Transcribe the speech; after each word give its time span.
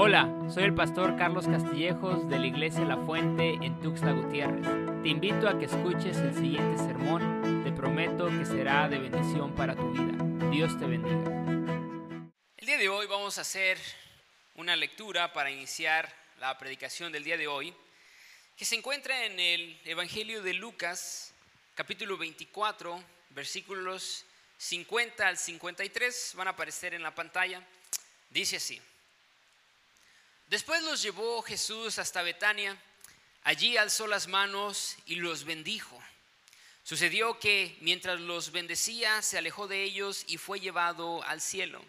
Hola, 0.00 0.32
soy 0.54 0.62
el 0.62 0.76
pastor 0.76 1.16
Carlos 1.16 1.48
Castillejos 1.48 2.28
de 2.28 2.38
la 2.38 2.46
Iglesia 2.46 2.84
La 2.84 2.98
Fuente 2.98 3.54
en 3.54 3.80
Tuxtla 3.80 4.12
Gutiérrez. 4.12 4.64
Te 5.02 5.08
invito 5.08 5.48
a 5.48 5.58
que 5.58 5.64
escuches 5.64 6.16
el 6.18 6.34
siguiente 6.36 6.78
sermón. 6.78 7.64
Te 7.64 7.72
prometo 7.72 8.28
que 8.28 8.46
será 8.46 8.88
de 8.88 9.00
bendición 9.00 9.56
para 9.56 9.74
tu 9.74 9.90
vida. 9.90 10.50
Dios 10.52 10.78
te 10.78 10.86
bendiga. 10.86 12.32
El 12.56 12.64
día 12.64 12.78
de 12.78 12.88
hoy 12.88 13.08
vamos 13.08 13.38
a 13.38 13.40
hacer 13.40 13.76
una 14.54 14.76
lectura 14.76 15.32
para 15.32 15.50
iniciar 15.50 16.08
la 16.38 16.56
predicación 16.56 17.10
del 17.10 17.24
día 17.24 17.36
de 17.36 17.48
hoy, 17.48 17.74
que 18.56 18.64
se 18.64 18.76
encuentra 18.76 19.24
en 19.24 19.40
el 19.40 19.80
Evangelio 19.84 20.44
de 20.44 20.54
Lucas, 20.54 21.34
capítulo 21.74 22.16
24, 22.16 23.02
versículos 23.30 24.24
50 24.58 25.26
al 25.26 25.36
53, 25.36 26.34
van 26.36 26.46
a 26.46 26.50
aparecer 26.50 26.94
en 26.94 27.02
la 27.02 27.16
pantalla. 27.16 27.66
Dice 28.30 28.58
así. 28.58 28.80
Después 30.48 30.82
los 30.82 31.02
llevó 31.02 31.42
Jesús 31.42 31.98
hasta 31.98 32.22
Betania, 32.22 32.74
allí 33.44 33.76
alzó 33.76 34.06
las 34.06 34.28
manos 34.28 34.96
y 35.04 35.16
los 35.16 35.44
bendijo. 35.44 36.02
Sucedió 36.82 37.38
que 37.38 37.76
mientras 37.82 38.18
los 38.18 38.50
bendecía, 38.50 39.20
se 39.20 39.36
alejó 39.36 39.68
de 39.68 39.82
ellos 39.82 40.24
y 40.26 40.38
fue 40.38 40.58
llevado 40.58 41.22
al 41.24 41.42
cielo. 41.42 41.84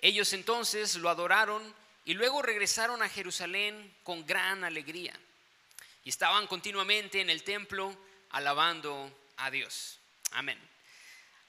Ellos 0.00 0.32
entonces 0.32 0.96
lo 0.96 1.08
adoraron 1.08 1.62
y 2.04 2.14
luego 2.14 2.42
regresaron 2.42 3.02
a 3.02 3.08
Jerusalén 3.08 3.94
con 4.02 4.26
gran 4.26 4.64
alegría. 4.64 5.16
Y 6.02 6.08
estaban 6.08 6.48
continuamente 6.48 7.20
en 7.20 7.30
el 7.30 7.44
templo 7.44 7.96
alabando 8.30 9.16
a 9.36 9.52
Dios. 9.52 10.00
Amén. 10.32 10.58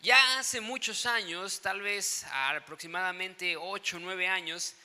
Ya 0.01 0.37
hace 0.37 0.61
muchos 0.61 1.07
años, 1.07 1.61
tal 1.61 1.81
vez 1.81 2.25
aproximadamente 2.31 3.57
8 3.57 3.97
o 3.97 3.99
9 3.99 4.27
años, 4.27 4.75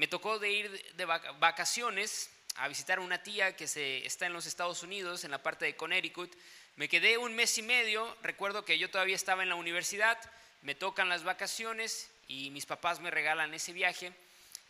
me 0.00 0.08
tocó 0.08 0.38
de 0.38 0.50
ir 0.50 0.94
de 0.94 1.04
vacaciones 1.04 2.30
a 2.54 2.68
visitar 2.68 2.96
a 2.96 3.02
una 3.02 3.22
tía 3.22 3.54
que 3.54 3.68
se, 3.68 4.06
está 4.06 4.24
en 4.24 4.32
los 4.32 4.46
Estados 4.46 4.82
Unidos, 4.82 5.24
en 5.24 5.30
la 5.30 5.42
parte 5.42 5.66
de 5.66 5.76
Connecticut. 5.76 6.34
Me 6.76 6.88
quedé 6.88 7.18
un 7.18 7.34
mes 7.34 7.58
y 7.58 7.62
medio, 7.62 8.16
recuerdo 8.22 8.64
que 8.64 8.78
yo 8.78 8.88
todavía 8.88 9.14
estaba 9.14 9.42
en 9.42 9.50
la 9.50 9.56
universidad, 9.56 10.18
me 10.62 10.74
tocan 10.74 11.10
las 11.10 11.22
vacaciones 11.22 12.10
y 12.28 12.48
mis 12.48 12.64
papás 12.64 12.98
me 13.00 13.10
regalan 13.10 13.52
ese 13.52 13.74
viaje. 13.74 14.14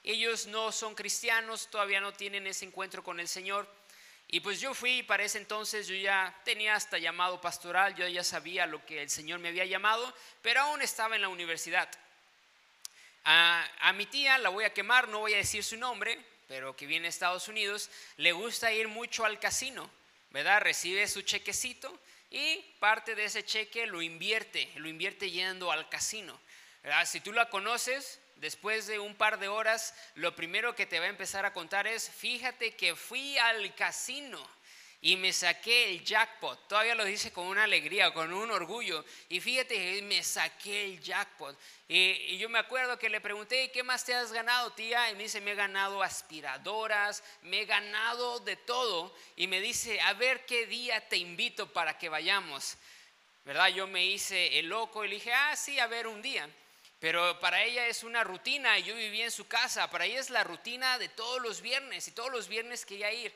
Ellos 0.02 0.48
no 0.48 0.72
son 0.72 0.96
cristianos, 0.96 1.68
todavía 1.70 2.00
no 2.00 2.12
tienen 2.12 2.48
ese 2.48 2.64
encuentro 2.64 3.04
con 3.04 3.20
el 3.20 3.28
Señor. 3.28 3.72
Y 4.26 4.40
pues 4.40 4.60
yo 4.60 4.74
fui, 4.74 5.04
para 5.04 5.22
ese 5.22 5.38
entonces 5.38 5.86
yo 5.86 5.94
ya 5.94 6.36
tenía 6.44 6.74
hasta 6.74 6.98
llamado 6.98 7.40
pastoral, 7.40 7.94
yo 7.94 8.08
ya 8.08 8.24
sabía 8.24 8.66
lo 8.66 8.84
que 8.84 9.02
el 9.02 9.10
Señor 9.10 9.38
me 9.38 9.50
había 9.50 9.64
llamado, 9.64 10.12
pero 10.42 10.62
aún 10.62 10.82
estaba 10.82 11.14
en 11.14 11.22
la 11.22 11.28
universidad. 11.28 11.88
A, 13.24 13.92
mi 13.94 14.06
tía 14.06 14.38
la 14.38 14.48
voy 14.48 14.64
a 14.64 14.72
quemar, 14.72 15.08
no 15.08 15.20
voy 15.20 15.34
a 15.34 15.38
decir 15.38 15.62
su 15.62 15.76
nombre, 15.76 16.18
pero 16.48 16.74
que 16.76 16.86
viene 16.86 17.04
de 17.04 17.10
Estados 17.10 17.48
Unidos, 17.48 17.90
le 18.16 18.32
gusta 18.32 18.72
ir 18.72 18.88
mucho 18.88 19.24
al 19.24 19.38
casino, 19.38 19.90
¿verdad? 20.30 20.60
Recibe 20.60 21.06
su 21.06 21.22
chequecito 21.22 22.00
y 22.30 22.56
parte 22.78 23.14
de 23.14 23.24
ese 23.24 23.44
cheque 23.44 23.86
lo 23.86 24.02
invierte, 24.02 24.70
lo 24.76 24.88
invierte 24.88 25.30
yendo 25.30 25.70
al 25.70 25.88
casino. 25.88 26.40
¿verdad? 26.82 27.06
Si 27.06 27.20
tú 27.20 27.32
la 27.32 27.50
conoces, 27.50 28.20
después 28.36 28.86
de 28.86 28.98
un 28.98 29.14
par 29.14 29.38
de 29.38 29.48
horas, 29.48 29.94
lo 30.14 30.34
primero 30.34 30.74
que 30.74 30.86
te 30.86 30.98
va 30.98 31.06
a 31.06 31.10
empezar 31.10 31.44
a 31.44 31.52
contar 31.52 31.86
es, 31.86 32.10
fíjate 32.10 32.74
que 32.74 32.96
fui 32.96 33.36
al 33.38 33.74
casino 33.74 34.44
y 35.02 35.16
me 35.16 35.32
saqué 35.32 35.90
el 35.90 36.04
jackpot. 36.04 36.68
Todavía 36.68 36.94
lo 36.94 37.04
dice 37.04 37.32
con 37.32 37.46
una 37.46 37.64
alegría, 37.64 38.12
con 38.12 38.32
un 38.32 38.50
orgullo. 38.50 39.02
Y 39.30 39.40
fíjate, 39.40 40.02
me 40.02 40.22
saqué 40.22 40.84
el 40.84 41.00
jackpot. 41.00 41.58
Y, 41.88 42.36
yo 42.36 42.50
me 42.50 42.58
acuerdo 42.58 42.98
que 42.98 43.08
le 43.08 43.20
pregunté, 43.20 43.70
¿qué 43.70 43.82
más 43.82 44.04
te 44.04 44.14
has 44.14 44.30
ganado, 44.30 44.72
tía? 44.72 45.10
Y 45.10 45.14
me 45.14 45.22
dice, 45.22 45.40
me 45.40 45.52
he 45.52 45.54
ganado 45.54 46.02
aspiradoras, 46.02 47.24
me 47.42 47.62
he 47.62 47.64
ganado 47.64 48.40
de 48.40 48.56
todo. 48.56 49.14
Y 49.36 49.46
me 49.46 49.60
dice, 49.60 50.00
a 50.02 50.12
ver 50.12 50.44
qué 50.44 50.66
día 50.66 51.08
te 51.08 51.16
invito 51.16 51.72
para 51.72 51.96
que 51.96 52.10
vayamos. 52.10 52.76
¿Verdad? 53.46 53.68
Yo 53.68 53.86
me 53.86 54.04
hice 54.04 54.58
el 54.58 54.66
loco 54.66 55.02
y 55.02 55.08
le 55.08 55.14
dije, 55.14 55.32
ah, 55.32 55.56
sí, 55.56 55.78
a 55.78 55.86
ver 55.86 56.06
un 56.06 56.20
día. 56.20 56.46
Pero 56.98 57.40
para 57.40 57.64
ella 57.64 57.86
es 57.86 58.04
una 58.04 58.22
rutina 58.22 58.78
y 58.78 58.82
yo 58.82 58.94
vivía 58.94 59.24
en 59.24 59.30
su 59.30 59.48
casa. 59.48 59.90
Para 59.90 60.04
ella 60.04 60.20
es 60.20 60.28
la 60.28 60.44
rutina 60.44 60.98
de 60.98 61.08
todos 61.08 61.40
los 61.40 61.62
viernes 61.62 62.06
y 62.06 62.10
todos 62.10 62.30
los 62.30 62.48
viernes 62.48 62.84
quería 62.84 63.10
ir. 63.10 63.32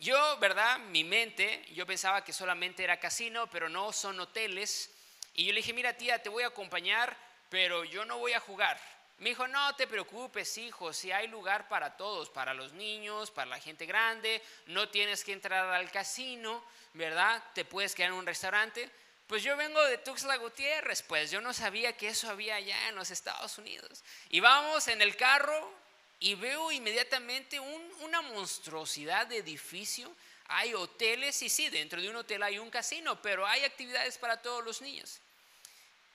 Yo, 0.00 0.38
¿verdad? 0.38 0.78
Mi 0.78 1.02
mente, 1.02 1.64
yo 1.72 1.84
pensaba 1.84 2.22
que 2.22 2.32
solamente 2.32 2.84
era 2.84 3.00
casino, 3.00 3.48
pero 3.50 3.68
no, 3.68 3.92
son 3.92 4.20
hoteles. 4.20 4.90
Y 5.34 5.44
yo 5.44 5.52
le 5.52 5.58
dije, 5.58 5.72
mira 5.72 5.92
tía, 5.94 6.22
te 6.22 6.28
voy 6.28 6.44
a 6.44 6.48
acompañar, 6.48 7.16
pero 7.48 7.84
yo 7.84 8.04
no 8.04 8.18
voy 8.18 8.32
a 8.32 8.40
jugar. 8.40 8.80
Me 9.18 9.30
dijo, 9.30 9.48
no 9.48 9.74
te 9.74 9.88
preocupes, 9.88 10.56
hijo, 10.58 10.92
si 10.92 11.10
hay 11.10 11.26
lugar 11.26 11.66
para 11.68 11.96
todos, 11.96 12.30
para 12.30 12.54
los 12.54 12.72
niños, 12.74 13.32
para 13.32 13.50
la 13.50 13.58
gente 13.58 13.84
grande, 13.84 14.40
no 14.66 14.88
tienes 14.88 15.24
que 15.24 15.32
entrar 15.32 15.74
al 15.74 15.90
casino, 15.90 16.64
¿verdad? 16.94 17.42
Te 17.52 17.64
puedes 17.64 17.96
quedar 17.96 18.12
en 18.12 18.18
un 18.18 18.26
restaurante. 18.26 18.88
Pues 19.26 19.42
yo 19.42 19.56
vengo 19.56 19.82
de 19.84 19.98
Tuxtla 19.98 20.36
Gutiérrez, 20.36 21.02
pues 21.02 21.32
yo 21.32 21.40
no 21.40 21.52
sabía 21.52 21.96
que 21.96 22.08
eso 22.08 22.30
había 22.30 22.54
allá 22.54 22.88
en 22.88 22.94
los 22.94 23.10
Estados 23.10 23.58
Unidos. 23.58 24.04
Y 24.30 24.38
vamos 24.38 24.86
en 24.86 25.02
el 25.02 25.16
carro, 25.16 25.74
y 26.20 26.34
veo 26.34 26.72
inmediatamente 26.72 27.60
una 27.60 28.22
monstruosidad 28.22 29.26
de 29.26 29.38
edificio. 29.38 30.12
Hay 30.46 30.74
hoteles 30.74 31.42
y 31.42 31.48
sí, 31.48 31.68
dentro 31.68 32.00
de 32.00 32.08
un 32.08 32.16
hotel 32.16 32.42
hay 32.42 32.58
un 32.58 32.70
casino, 32.70 33.20
pero 33.22 33.46
hay 33.46 33.64
actividades 33.64 34.18
para 34.18 34.40
todos 34.42 34.64
los 34.64 34.80
niños. 34.80 35.20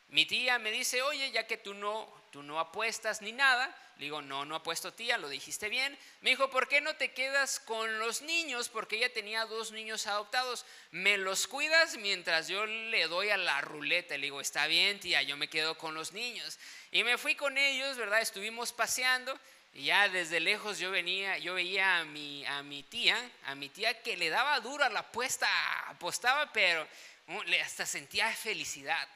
Mi 0.10 0.26
tía 0.26 0.60
me 0.60 0.72
dice, 0.72 1.02
oye, 1.02 1.32
ya 1.32 1.48
que 1.48 1.58
tú 1.58 1.74
no, 1.74 2.08
tú 2.32 2.44
no 2.44 2.60
apuestas 2.60 3.22
ni 3.22 3.32
nada, 3.32 3.76
le 3.98 4.06
digo, 4.06 4.22
no, 4.22 4.44
no 4.44 4.56
apuesto 4.56 4.92
tía, 4.92 5.18
lo 5.18 5.30
dijiste 5.30 5.70
bien. 5.70 5.98
Me 6.22 6.32
dijo, 6.32 6.50
¿por 6.50 6.68
qué 6.68 6.82
no 6.82 6.96
te 6.96 7.14
quedas 7.14 7.60
con 7.60 8.00
los 8.00 8.24
niños? 8.24 8.70
Porque 8.70 8.98
ella 8.98 9.14
tenía 9.14 9.46
dos 9.46 9.72
niños 9.72 10.08
adoptados. 10.08 10.66
¿Me 10.92 11.18
los 11.18 11.48
cuidas 11.48 11.98
mientras 11.98 12.48
yo 12.48 12.66
le 12.66 13.08
doy 13.08 13.30
a 13.30 13.38
la 13.38 13.62
ruleta? 13.62 14.18
Le 14.18 14.26
digo, 14.26 14.42
está 14.42 14.66
bien 14.68 15.00
tía, 15.00 15.22
yo 15.22 15.38
me 15.38 15.48
quedo 15.48 15.78
con 15.78 15.94
los 15.94 16.12
niños. 16.12 16.58
Y 16.92 17.04
me 17.04 17.20
fui 17.20 17.36
con 17.36 17.58
ellos, 17.58 17.98
¿verdad? 17.98 18.22
Estuvimos 18.22 18.74
paseando 18.74 19.40
y 19.74 19.86
ya 19.86 20.08
desde 20.08 20.40
lejos 20.40 20.78
yo 20.78 20.92
venía, 20.92 21.38
yo 21.40 21.56
veía 21.56 22.00
a 22.00 22.06
mi, 22.06 22.46
a 22.46 22.62
mi 22.62 22.84
tía, 22.84 23.18
a 23.46 23.56
mi 23.56 23.70
tía 23.70 24.02
que 24.04 24.16
le 24.18 24.30
daba 24.30 24.60
duro 24.60 24.88
la 24.90 25.00
apuesta, 25.00 25.48
apostaba, 25.90 26.52
pero 26.54 26.88
uh, 27.28 27.42
hasta 27.64 27.86
sentía 27.86 28.32
felicidad. 28.34 29.08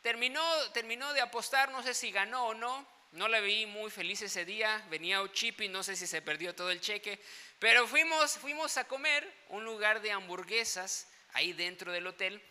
Terminó, 0.00 0.42
terminó 0.72 1.12
de 1.12 1.20
apostar, 1.20 1.70
no 1.70 1.82
sé 1.82 1.92
si 1.92 2.10
ganó 2.10 2.46
o 2.48 2.54
no, 2.54 2.86
no 3.12 3.28
la 3.28 3.40
vi 3.40 3.66
muy 3.66 3.90
feliz 3.90 4.22
ese 4.22 4.46
día, 4.46 4.82
venía 4.88 5.20
y 5.22 5.68
no 5.68 5.82
sé 5.82 5.94
si 5.94 6.06
se 6.06 6.22
perdió 6.22 6.54
todo 6.54 6.70
el 6.70 6.80
cheque, 6.80 7.20
pero 7.58 7.86
fuimos, 7.86 8.38
fuimos 8.38 8.76
a 8.78 8.84
comer 8.84 9.30
un 9.50 9.64
lugar 9.64 10.00
de 10.00 10.10
hamburguesas 10.10 11.06
ahí 11.34 11.52
dentro 11.52 11.92
del 11.92 12.06
hotel 12.06 12.42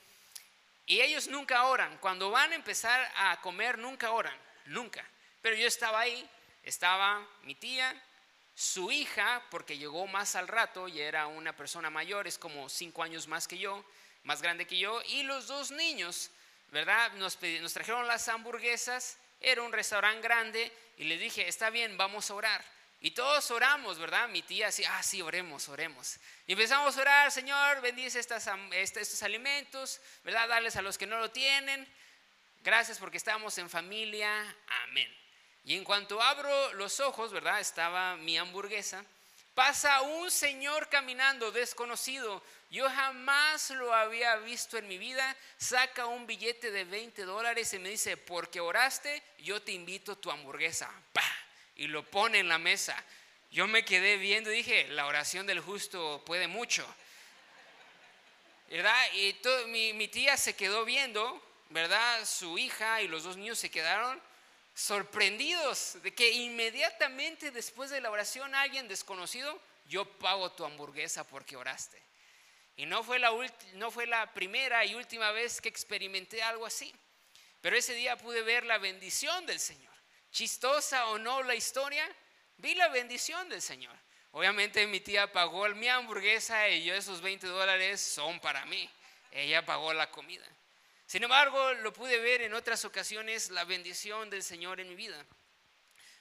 y 0.86 1.02
ellos 1.02 1.28
nunca 1.28 1.66
oran, 1.66 1.98
cuando 1.98 2.30
van 2.30 2.52
a 2.52 2.56
empezar 2.56 3.12
a 3.16 3.42
comer 3.42 3.78
nunca 3.80 4.12
oran, 4.12 4.38
nunca, 4.66 5.04
pero 5.42 5.56
yo 5.56 5.68
estaba 5.68 6.00
ahí 6.00 6.30
estaba 6.64 7.28
mi 7.44 7.56
tía, 7.56 8.02
su 8.56 8.92
hija, 8.92 9.44
porque 9.50 9.78
llegó 9.78 10.08
más 10.08 10.36
al 10.36 10.48
rato 10.48 10.88
y 10.88 11.00
era 11.02 11.28
una 11.28 11.56
persona 11.56 11.90
mayor, 11.90 12.28
es 12.28 12.38
como 12.38 12.70
cinco 12.70 13.04
años 13.04 13.28
más 13.28 13.48
que 13.48 13.58
yo, 13.58 13.84
más 14.24 14.42
grande 14.42 14.68
que 14.68 14.78
yo, 14.78 15.02
y 15.08 15.24
los 15.24 15.48
dos 15.48 15.72
niños, 15.72 16.32
¿verdad? 16.72 17.12
Nos, 17.14 17.38
trajeron 17.38 18.08
las 18.08 18.28
hamburguesas, 18.30 19.18
era 19.42 19.62
un 19.62 19.74
restaurante 19.74 20.22
grande, 20.22 20.72
y 20.98 21.06
les 21.06 21.20
dije, 21.20 21.48
está 21.48 21.70
bien, 21.70 21.98
vamos 21.98 22.30
a 22.30 22.36
orar. 22.36 22.64
Y 23.02 23.12
todos 23.12 23.52
oramos, 23.52 24.00
¿verdad? 24.00 24.30
Mi 24.30 24.42
tía 24.44 24.68
así, 24.68 24.86
ah, 24.86 25.04
sí, 25.04 25.22
oremos, 25.22 25.68
oremos. 25.68 26.18
Y 26.48 26.54
empezamos 26.54 26.98
a 26.98 27.02
orar, 27.02 27.32
Señor, 27.32 27.82
bendice 27.82 28.20
estas, 28.20 28.50
estos 28.72 29.24
alimentos, 29.24 30.00
¿verdad? 30.24 30.48
Darles 30.48 30.78
a 30.78 30.82
los 30.82 30.98
que 30.98 31.06
no 31.06 31.20
lo 31.20 31.30
tienen. 31.30 31.86
Gracias 32.62 33.00
porque 33.00 33.18
estamos 33.18 33.58
en 33.58 33.70
familia. 33.70 34.56
Amén. 34.84 35.23
Y 35.66 35.76
en 35.76 35.84
cuanto 35.84 36.22
abro 36.22 36.74
los 36.74 37.00
ojos, 37.00 37.32
¿verdad? 37.32 37.60
Estaba 37.60 38.18
mi 38.18 38.38
hamburguesa. 38.38 39.04
Pasa 39.54 40.02
un 40.02 40.32
señor 40.32 40.90
caminando 40.90 41.52
desconocido. 41.52 42.44
Yo 42.70 42.90
jamás 42.90 43.70
lo 43.70 43.94
había 43.94 44.36
visto 44.38 44.78
en 44.78 44.88
mi 44.88 44.98
vida. 44.98 45.38
Saca 45.58 46.08
un 46.08 46.26
billete 46.28 46.72
de 46.72 46.84
20 46.84 47.24
dólares 47.24 47.72
y 47.74 47.80
me 47.80 47.90
dice, 47.90 48.18
porque 48.18 48.60
oraste, 48.60 49.22
yo 49.40 49.62
te 49.62 49.72
invito 49.72 50.18
tu 50.18 50.32
hamburguesa. 50.32 50.92
Y 51.76 51.88
lo 51.88 52.04
pone 52.04 52.40
en 52.40 52.50
la 52.50 52.58
mesa. 52.58 53.02
Yo 53.52 53.68
me 53.68 53.86
quedé 53.86 54.18
viendo 54.18 54.52
y 54.52 54.58
dije, 54.58 54.88
la 54.90 55.06
oración 55.06 55.46
del 55.46 55.60
justo 55.60 56.24
puede 56.26 56.48
mucho. 56.48 56.86
¿Verdad? 58.70 59.14
Y 59.14 59.36
mi, 59.68 59.94
mi 59.94 60.08
tía 60.08 60.36
se 60.36 60.56
quedó 60.56 60.84
viendo, 60.84 61.42
¿verdad? 61.70 62.26
Su 62.26 62.58
hija 62.58 63.02
y 63.04 63.08
los 63.08 63.24
dos 63.24 63.38
niños 63.38 63.60
se 63.60 63.70
quedaron 63.70 64.20
sorprendidos 64.74 65.98
de 66.02 66.14
que 66.14 66.32
inmediatamente 66.32 67.52
después 67.52 67.90
de 67.90 68.02
la 68.02 68.12
oración 68.12 68.56
alguien 68.56 68.88
desconocido, 68.88 69.62
yo 69.86 70.06
pago 70.20 70.52
tu 70.52 70.66
hamburguesa 70.66 71.26
porque 71.26 71.56
oraste. 71.56 72.02
Y 72.76 72.86
no 72.86 73.04
fue, 73.04 73.20
la 73.20 73.32
no 73.74 73.92
fue 73.92 74.08
la 74.08 74.34
primera 74.34 74.84
y 74.86 74.96
última 74.96 75.32
vez 75.32 75.62
que 75.62 75.70
experimenté 75.70 76.42
algo 76.42 76.66
así, 76.66 76.94
pero 77.62 77.78
ese 77.78 77.94
día 77.94 78.18
pude 78.18 78.42
ver 78.42 78.66
la 78.66 78.80
bendición 78.80 79.46
del 79.46 79.60
Señor. 79.60 79.94
Chistosa 80.32 81.08
o 81.08 81.20
no 81.20 81.44
la 81.44 81.54
historia, 81.54 82.10
Vi 82.58 82.76
la 82.76 82.88
bendición 82.88 83.50
del 83.50 83.62
Señor. 83.62 83.96
Obviamente 84.32 84.88
mi 84.88 85.00
tía 85.00 85.32
pagó 85.32 85.68
mi 85.70 85.88
hamburguesa 85.90 86.70
y 86.70 86.84
yo 86.84 86.94
esos 86.96 87.22
20 87.22 87.48
dólares 87.48 88.02
son 88.02 88.40
para 88.40 88.66
mí. 88.66 88.90
Ella 89.32 89.66
pagó 89.66 89.94
la 89.94 90.10
comida. 90.10 90.46
Sin 91.14 91.22
embargo, 91.22 91.76
lo 91.76 91.94
pude 91.94 92.18
ver 92.18 92.42
en 92.42 92.56
otras 92.56 92.86
ocasiones 92.86 93.52
la 93.52 93.66
bendición 93.66 94.32
del 94.32 94.42
Señor 94.42 94.80
en 94.80 94.90
mi 94.90 94.96
vida. 94.96 95.24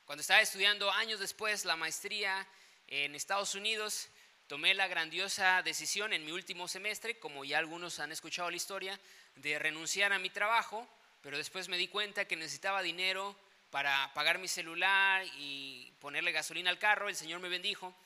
Cuando 0.04 0.20
estaba 0.20 0.42
estudiando 0.42 0.90
años 0.90 1.18
después 1.18 1.64
la 1.64 1.76
maestría 1.76 2.46
en 2.88 3.14
Estados 3.14 3.54
Unidos, 3.54 4.10
tomé 4.48 4.74
la 4.74 4.88
grandiosa 4.88 5.62
decisión 5.62 6.12
en 6.12 6.26
mi 6.26 6.32
último 6.32 6.68
semestre, 6.68 7.18
como 7.18 7.42
ya 7.42 7.56
algunos 7.56 8.00
han 8.00 8.12
escuchado 8.12 8.50
la 8.50 8.56
historia, 8.56 9.00
de 9.36 9.58
renunciar 9.58 10.12
a 10.12 10.18
mi 10.18 10.28
trabajo, 10.28 10.86
pero 11.22 11.38
después 11.38 11.70
me 11.70 11.78
di 11.78 11.88
cuenta 11.88 12.26
que 12.26 12.36
necesitaba 12.36 12.82
dinero 12.82 13.34
para 13.70 14.12
pagar 14.12 14.36
mi 14.36 14.46
celular 14.46 15.24
y 15.38 15.90
ponerle 16.00 16.32
gasolina 16.32 16.68
al 16.68 16.78
carro, 16.78 17.08
el 17.08 17.16
Señor 17.16 17.40
me 17.40 17.48
bendijo. 17.48 17.96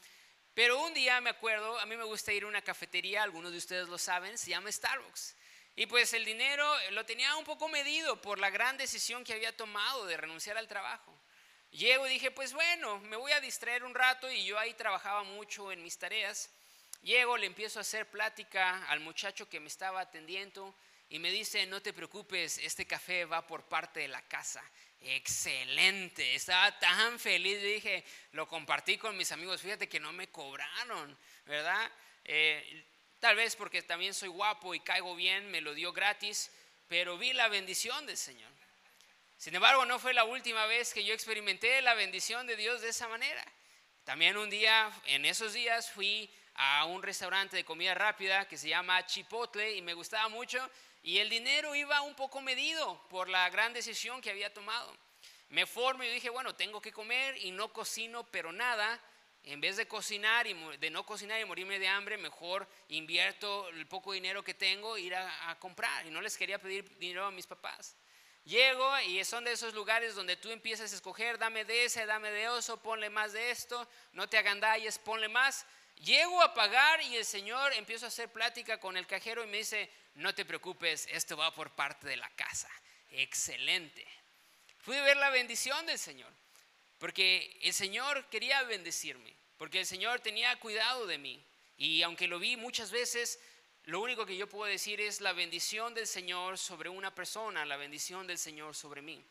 Pero 0.54 0.80
un 0.84 0.94
día 0.94 1.20
me 1.20 1.30
acuerdo, 1.30 1.80
a 1.80 1.86
mí 1.86 1.96
me 1.96 2.04
gusta 2.04 2.32
ir 2.32 2.44
a 2.44 2.46
una 2.46 2.62
cafetería, 2.62 3.24
algunos 3.24 3.50
de 3.50 3.58
ustedes 3.58 3.88
lo 3.88 3.98
saben, 3.98 4.38
se 4.38 4.50
llama 4.50 4.70
Starbucks. 4.70 5.34
Y 5.76 5.84
pues 5.86 6.14
el 6.14 6.24
dinero 6.24 6.66
lo 6.92 7.04
tenía 7.04 7.36
un 7.36 7.44
poco 7.44 7.68
medido 7.68 8.20
por 8.22 8.38
la 8.38 8.48
gran 8.48 8.78
decisión 8.78 9.22
que 9.22 9.34
había 9.34 9.54
tomado 9.54 10.06
de 10.06 10.16
renunciar 10.16 10.56
al 10.56 10.68
trabajo. 10.68 11.14
Llego 11.70 12.06
y 12.06 12.10
dije, 12.10 12.30
pues 12.30 12.54
bueno, 12.54 12.98
me 13.00 13.16
voy 13.16 13.32
a 13.32 13.40
distraer 13.40 13.84
un 13.84 13.94
rato 13.94 14.30
y 14.30 14.46
yo 14.46 14.58
ahí 14.58 14.72
trabajaba 14.72 15.22
mucho 15.24 15.70
en 15.70 15.82
mis 15.82 15.98
tareas. 15.98 16.50
Llego, 17.02 17.36
le 17.36 17.46
empiezo 17.46 17.78
a 17.78 17.82
hacer 17.82 18.08
plática 18.10 18.86
al 18.86 19.00
muchacho 19.00 19.50
que 19.50 19.60
me 19.60 19.68
estaba 19.68 20.00
atendiendo 20.00 20.74
y 21.10 21.18
me 21.18 21.30
dice, 21.30 21.66
no 21.66 21.82
te 21.82 21.92
preocupes, 21.92 22.56
este 22.58 22.86
café 22.86 23.26
va 23.26 23.46
por 23.46 23.64
parte 23.64 24.00
de 24.00 24.08
la 24.08 24.22
casa. 24.22 24.64
Excelente, 25.02 26.34
estaba 26.34 26.76
tan 26.78 27.18
feliz, 27.20 27.60
dije, 27.62 28.02
lo 28.32 28.48
compartí 28.48 28.96
con 28.96 29.16
mis 29.16 29.30
amigos, 29.30 29.60
fíjate 29.60 29.88
que 29.88 30.00
no 30.00 30.12
me 30.12 30.28
cobraron, 30.28 31.16
¿verdad? 31.44 31.92
Eh, 32.24 32.84
tal 33.20 33.36
vez 33.36 33.56
porque 33.56 33.82
también 33.82 34.14
soy 34.14 34.28
guapo 34.28 34.74
y 34.74 34.80
caigo 34.80 35.14
bien, 35.14 35.50
me 35.50 35.60
lo 35.60 35.74
dio 35.74 35.92
gratis, 35.92 36.50
pero 36.88 37.18
vi 37.18 37.32
la 37.32 37.48
bendición 37.48 38.06
del 38.06 38.16
Señor. 38.16 38.50
Sin 39.36 39.54
embargo, 39.54 39.84
no 39.84 39.98
fue 39.98 40.14
la 40.14 40.24
última 40.24 40.66
vez 40.66 40.94
que 40.94 41.04
yo 41.04 41.12
experimenté 41.12 41.82
la 41.82 41.94
bendición 41.94 42.46
de 42.46 42.56
Dios 42.56 42.80
de 42.80 42.88
esa 42.88 43.06
manera. 43.08 43.44
También 44.04 44.36
un 44.36 44.48
día, 44.48 44.90
en 45.04 45.24
esos 45.24 45.52
días, 45.52 45.90
fui 45.90 46.30
a 46.54 46.84
un 46.86 47.02
restaurante 47.02 47.56
de 47.56 47.64
comida 47.64 47.94
rápida 47.94 48.48
que 48.48 48.56
se 48.56 48.68
llama 48.68 49.04
Chipotle 49.04 49.74
y 49.74 49.82
me 49.82 49.94
gustaba 49.94 50.28
mucho 50.28 50.70
y 51.02 51.18
el 51.18 51.28
dinero 51.28 51.74
iba 51.74 52.00
un 52.02 52.14
poco 52.14 52.40
medido 52.40 53.00
por 53.10 53.28
la 53.28 53.48
gran 53.50 53.72
decisión 53.72 54.20
que 54.20 54.30
había 54.30 54.52
tomado. 54.52 54.96
Me 55.50 55.66
formo 55.66 56.02
y 56.02 56.08
dije, 56.08 56.30
bueno, 56.30 56.54
tengo 56.54 56.80
que 56.80 56.92
comer 56.92 57.36
y 57.44 57.52
no 57.52 57.72
cocino, 57.72 58.24
pero 58.24 58.52
nada. 58.52 59.00
En 59.46 59.60
vez 59.60 59.76
de 59.76 59.88
cocinar 59.88 60.46
y 60.46 60.54
de 60.76 60.90
no 60.90 61.06
cocinar 61.06 61.40
y 61.40 61.44
morirme 61.44 61.78
de 61.78 61.88
hambre, 61.88 62.18
mejor 62.18 62.68
invierto 62.88 63.68
el 63.70 63.86
poco 63.86 64.12
dinero 64.12 64.42
que 64.42 64.54
tengo 64.54 64.98
ir 64.98 65.14
a, 65.14 65.50
a 65.50 65.58
comprar. 65.58 66.04
Y 66.06 66.10
no 66.10 66.20
les 66.20 66.36
quería 66.36 66.58
pedir 66.58 66.98
dinero 66.98 67.24
a 67.24 67.30
mis 67.30 67.46
papás. 67.46 67.96
Llego 68.46 69.00
y 69.00 69.24
son 69.24 69.42
de 69.42 69.52
esos 69.52 69.74
lugares 69.74 70.14
donde 70.14 70.36
tú 70.36 70.52
empiezas 70.52 70.92
a 70.92 70.94
escoger, 70.94 71.36
dame 71.36 71.64
de 71.64 71.84
ese, 71.84 72.06
dame 72.06 72.30
de 72.30 72.48
oso, 72.48 72.80
ponle 72.80 73.10
más 73.10 73.32
de 73.32 73.50
esto, 73.50 73.88
no 74.12 74.28
te 74.28 74.38
agandalles, 74.38 74.98
ponle 74.98 75.28
más. 75.28 75.66
Llego 75.96 76.40
a 76.40 76.54
pagar 76.54 77.00
y 77.02 77.16
el 77.16 77.24
Señor 77.24 77.72
empiezo 77.72 78.04
a 78.04 78.08
hacer 78.08 78.30
plática 78.30 78.78
con 78.78 78.96
el 78.96 79.06
cajero 79.06 79.42
y 79.42 79.48
me 79.48 79.58
dice, 79.58 79.90
no 80.14 80.32
te 80.32 80.44
preocupes, 80.44 81.08
esto 81.10 81.36
va 81.36 81.52
por 81.52 81.72
parte 81.72 82.06
de 82.06 82.16
la 82.16 82.30
casa. 82.30 82.70
Excelente. 83.10 84.06
Pude 84.84 85.00
ver 85.00 85.16
la 85.16 85.30
bendición 85.30 85.84
del 85.86 85.98
Señor, 85.98 86.32
porque 86.98 87.58
el 87.62 87.74
Señor 87.74 88.26
quería 88.26 88.62
bendecirme, 88.62 89.34
porque 89.58 89.80
el 89.80 89.86
Señor 89.86 90.20
tenía 90.20 90.58
cuidado 90.58 91.06
de 91.06 91.18
mí. 91.18 91.42
Y 91.78 92.02
aunque 92.02 92.28
lo 92.28 92.38
vi 92.38 92.56
muchas 92.56 92.90
veces, 92.90 93.38
lo 93.84 94.00
único 94.00 94.26
que 94.26 94.36
yo 94.36 94.48
puedo 94.48 94.70
decir 94.70 95.00
es 95.00 95.20
la 95.20 95.32
bendición 95.32 95.94
del 95.94 96.06
Señor 96.06 96.58
sobre 96.58 96.88
una 96.88 97.14
persona, 97.14 97.64
la 97.64 97.76
bendición 97.76 98.26
del 98.26 98.38
Señor 98.38 98.74
sobre 98.74 99.02
mí. 99.02 99.22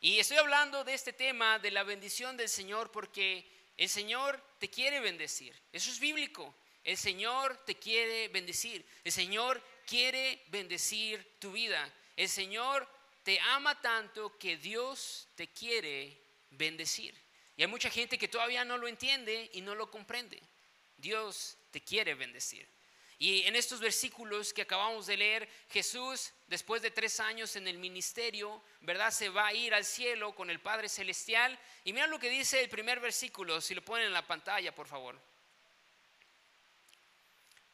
Y 0.00 0.18
estoy 0.18 0.36
hablando 0.36 0.84
de 0.84 0.94
este 0.94 1.12
tema 1.12 1.58
de 1.58 1.70
la 1.70 1.82
bendición 1.82 2.36
del 2.36 2.48
Señor 2.48 2.90
porque 2.90 3.46
el 3.76 3.88
Señor 3.88 4.42
te 4.58 4.68
quiere 4.68 5.00
bendecir. 5.00 5.54
Eso 5.72 5.90
es 5.90 5.98
bíblico. 5.98 6.54
El 6.84 6.96
Señor 6.96 7.56
te 7.64 7.76
quiere 7.76 8.28
bendecir. 8.28 8.84
El 9.02 9.12
Señor 9.12 9.62
quiere 9.86 10.42
bendecir 10.48 11.38
tu 11.38 11.52
vida. 11.52 11.90
El 12.16 12.28
Señor 12.28 12.88
te 13.22 13.40
ama 13.40 13.80
tanto 13.80 14.36
que 14.38 14.56
Dios 14.58 15.26
te 15.34 15.48
quiere 15.48 16.16
bendecir. 16.50 17.23
Y 17.56 17.62
hay 17.62 17.68
mucha 17.68 17.90
gente 17.90 18.18
que 18.18 18.28
todavía 18.28 18.64
no 18.64 18.78
lo 18.78 18.88
entiende 18.88 19.50
y 19.52 19.60
no 19.60 19.74
lo 19.74 19.90
comprende. 19.90 20.42
Dios 20.96 21.56
te 21.70 21.80
quiere 21.80 22.14
bendecir. 22.14 22.68
Y 23.18 23.42
en 23.44 23.54
estos 23.54 23.80
versículos 23.80 24.52
que 24.52 24.62
acabamos 24.62 25.06
de 25.06 25.16
leer, 25.16 25.48
Jesús, 25.70 26.32
después 26.48 26.82
de 26.82 26.90
tres 26.90 27.20
años 27.20 27.54
en 27.54 27.68
el 27.68 27.78
ministerio, 27.78 28.62
¿verdad? 28.80 29.12
Se 29.12 29.28
va 29.28 29.46
a 29.46 29.54
ir 29.54 29.72
al 29.72 29.84
cielo 29.84 30.34
con 30.34 30.50
el 30.50 30.60
Padre 30.60 30.88
Celestial. 30.88 31.58
Y 31.84 31.92
mira 31.92 32.08
lo 32.08 32.18
que 32.18 32.28
dice 32.28 32.60
el 32.60 32.68
primer 32.68 32.98
versículo, 32.98 33.60
si 33.60 33.74
lo 33.74 33.84
ponen 33.84 34.08
en 34.08 34.12
la 34.12 34.26
pantalla, 34.26 34.74
por 34.74 34.88
favor. 34.88 35.20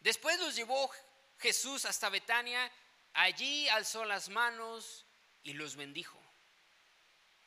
Después 0.00 0.38
los 0.41 0.55
llevó 0.55 0.91
Jesús 1.38 1.85
hasta 1.85 2.11
Betania, 2.11 2.71
allí 3.15 3.69
alzó 3.69 4.05
las 4.05 4.29
manos 4.29 5.06
y 5.43 5.55
los 5.55 5.77
bendijo. 5.77 6.19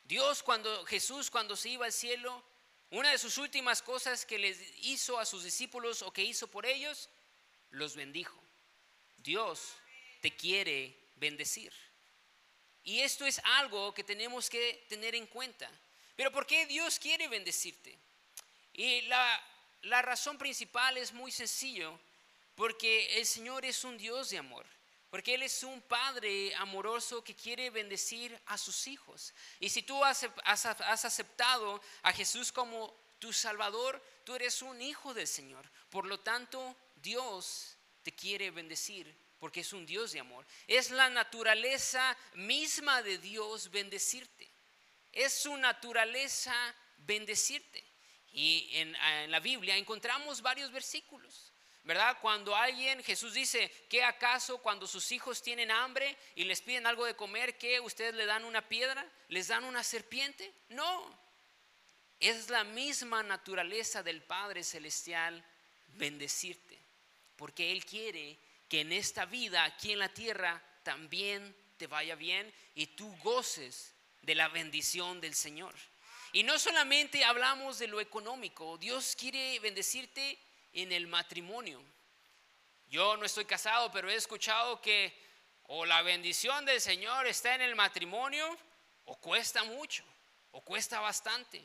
Dios 0.04 0.42
cuando 0.42 0.84
Jesús 0.84 1.30
cuando 1.30 1.56
se 1.56 1.70
iba 1.70 1.86
al 1.86 1.92
cielo, 1.92 2.42
una 2.90 3.10
de 3.10 3.18
sus 3.18 3.38
últimas 3.38 3.82
cosas 3.82 4.24
que 4.24 4.38
les 4.38 4.58
hizo 4.82 5.18
a 5.18 5.26
sus 5.26 5.42
discípulos 5.42 6.02
o 6.02 6.12
que 6.12 6.22
hizo 6.22 6.46
por 6.46 6.66
ellos 6.66 7.08
los 7.70 7.96
bendijo. 7.96 8.40
Dios 9.16 9.74
te 10.20 10.36
quiere 10.36 10.96
bendecir. 11.16 11.72
Y 12.84 13.00
esto 13.00 13.24
es 13.24 13.40
algo 13.44 13.94
que 13.94 14.04
tenemos 14.04 14.50
que 14.50 14.84
tener 14.88 15.14
en 15.14 15.26
cuenta. 15.26 15.70
Pero 16.16 16.30
¿por 16.30 16.46
qué 16.46 16.66
Dios 16.66 16.98
quiere 16.98 17.28
bendecirte? 17.28 17.98
Y 18.74 19.00
la, 19.02 19.42
la 19.82 20.02
razón 20.02 20.36
principal 20.36 20.98
es 20.98 21.12
muy 21.12 21.32
sencillo, 21.32 21.98
porque 22.54 23.18
el 23.18 23.26
Señor 23.26 23.64
es 23.64 23.82
un 23.84 23.96
Dios 23.96 24.30
de 24.30 24.38
amor. 24.38 24.66
Porque 25.14 25.36
Él 25.36 25.44
es 25.44 25.62
un 25.62 25.80
Padre 25.80 26.52
amoroso 26.56 27.22
que 27.22 27.36
quiere 27.36 27.70
bendecir 27.70 28.36
a 28.46 28.58
sus 28.58 28.88
hijos. 28.88 29.32
Y 29.60 29.68
si 29.68 29.84
tú 29.84 30.02
has, 30.02 30.26
aceptado 30.44 31.80
a 32.02 32.12
Jesús 32.12 32.50
como 32.50 32.92
tu 33.20 33.32
Salvador, 33.32 34.02
tú 34.24 34.34
eres 34.34 34.60
un 34.60 34.82
hijo 34.82 35.14
del 35.14 35.28
Señor. 35.28 35.70
Por 35.88 36.06
lo 36.06 36.18
tanto, 36.18 36.76
Dios 36.96 37.76
te 38.02 38.12
quiere 38.12 38.50
bendecir 38.50 39.16
porque 39.38 39.60
es 39.60 39.72
un 39.72 39.86
Dios 39.86 40.10
de 40.10 40.18
amor. 40.18 40.44
Es 40.66 40.90
la 40.90 41.08
naturaleza 41.08 42.16
misma 42.34 43.00
de 43.00 43.18
Dios 43.18 43.70
bendecirte. 43.70 44.50
Es 45.12 45.32
su 45.32 45.56
naturaleza 45.56 46.74
bendecirte. 46.96 47.84
Y 48.32 48.68
en, 48.72 49.30
la 49.30 49.38
Biblia 49.38 49.76
encontramos 49.76 50.42
varios 50.42 50.72
versículos, 50.72 51.53
¿verdad? 51.84 52.18
Cuando 52.20 52.56
alguien, 52.56 53.02
Jesús 53.02 53.34
dice, 53.34 53.70
¿qué 53.88 54.02
acaso 54.02 54.58
cuando 54.58 54.86
sus 54.86 55.12
hijos 55.12 55.42
tienen 55.42 55.70
hambre 55.70 56.16
y 56.34 56.44
les 56.44 56.60
piden 56.60 56.86
algo 56.86 57.04
de 57.04 57.16
comer, 57.16 57.56
que 57.56 57.80
ustedes 57.80 58.14
le 58.14 58.26
dan 58.26 58.44
una 58.44 58.66
piedra? 58.66 59.06
¿Les 59.28 59.48
dan 59.48 59.64
una 59.64 59.84
serpiente? 59.84 60.52
No. 60.70 61.18
Es 62.20 62.50
la 62.50 62.64
misma 62.64 63.22
naturaleza 63.22 64.02
del 64.02 64.22
Padre 64.22 64.64
Celestial 64.64 65.44
bendecirte 65.88 66.84
porque 67.36 67.72
Él 67.72 67.84
quiere 67.84 68.38
que 68.68 68.80
en 68.80 68.92
esta 68.92 69.26
vida, 69.26 69.64
aquí 69.64 69.92
en 69.92 69.98
la 69.98 70.08
tierra, 70.08 70.62
también 70.82 71.54
te 71.76 71.86
vaya 71.86 72.14
bien 72.14 72.52
y 72.74 72.86
tú 72.88 73.14
goces 73.22 73.94
de 74.22 74.34
la 74.34 74.48
bendición 74.48 75.20
del 75.20 75.34
Señor. 75.34 75.74
Y 76.32 76.42
no 76.42 76.58
solamente 76.58 77.24
hablamos 77.24 77.78
de 77.78 77.88
lo 77.88 78.00
económico, 78.00 78.78
Dios 78.78 79.16
quiere 79.16 79.58
bendecirte 79.60 80.38
en 80.74 80.92
el 80.92 81.06
matrimonio. 81.06 81.82
Yo 82.88 83.16
no 83.16 83.24
estoy 83.24 83.46
casado, 83.46 83.90
pero 83.90 84.10
he 84.10 84.14
escuchado 84.14 84.80
que 84.80 85.16
o 85.68 85.86
la 85.86 86.02
bendición 86.02 86.64
del 86.66 86.80
Señor 86.80 87.26
está 87.26 87.54
en 87.54 87.62
el 87.62 87.74
matrimonio 87.74 88.58
o 89.06 89.16
cuesta 89.16 89.64
mucho 89.64 90.04
o 90.50 90.60
cuesta 90.60 91.00
bastante. 91.00 91.64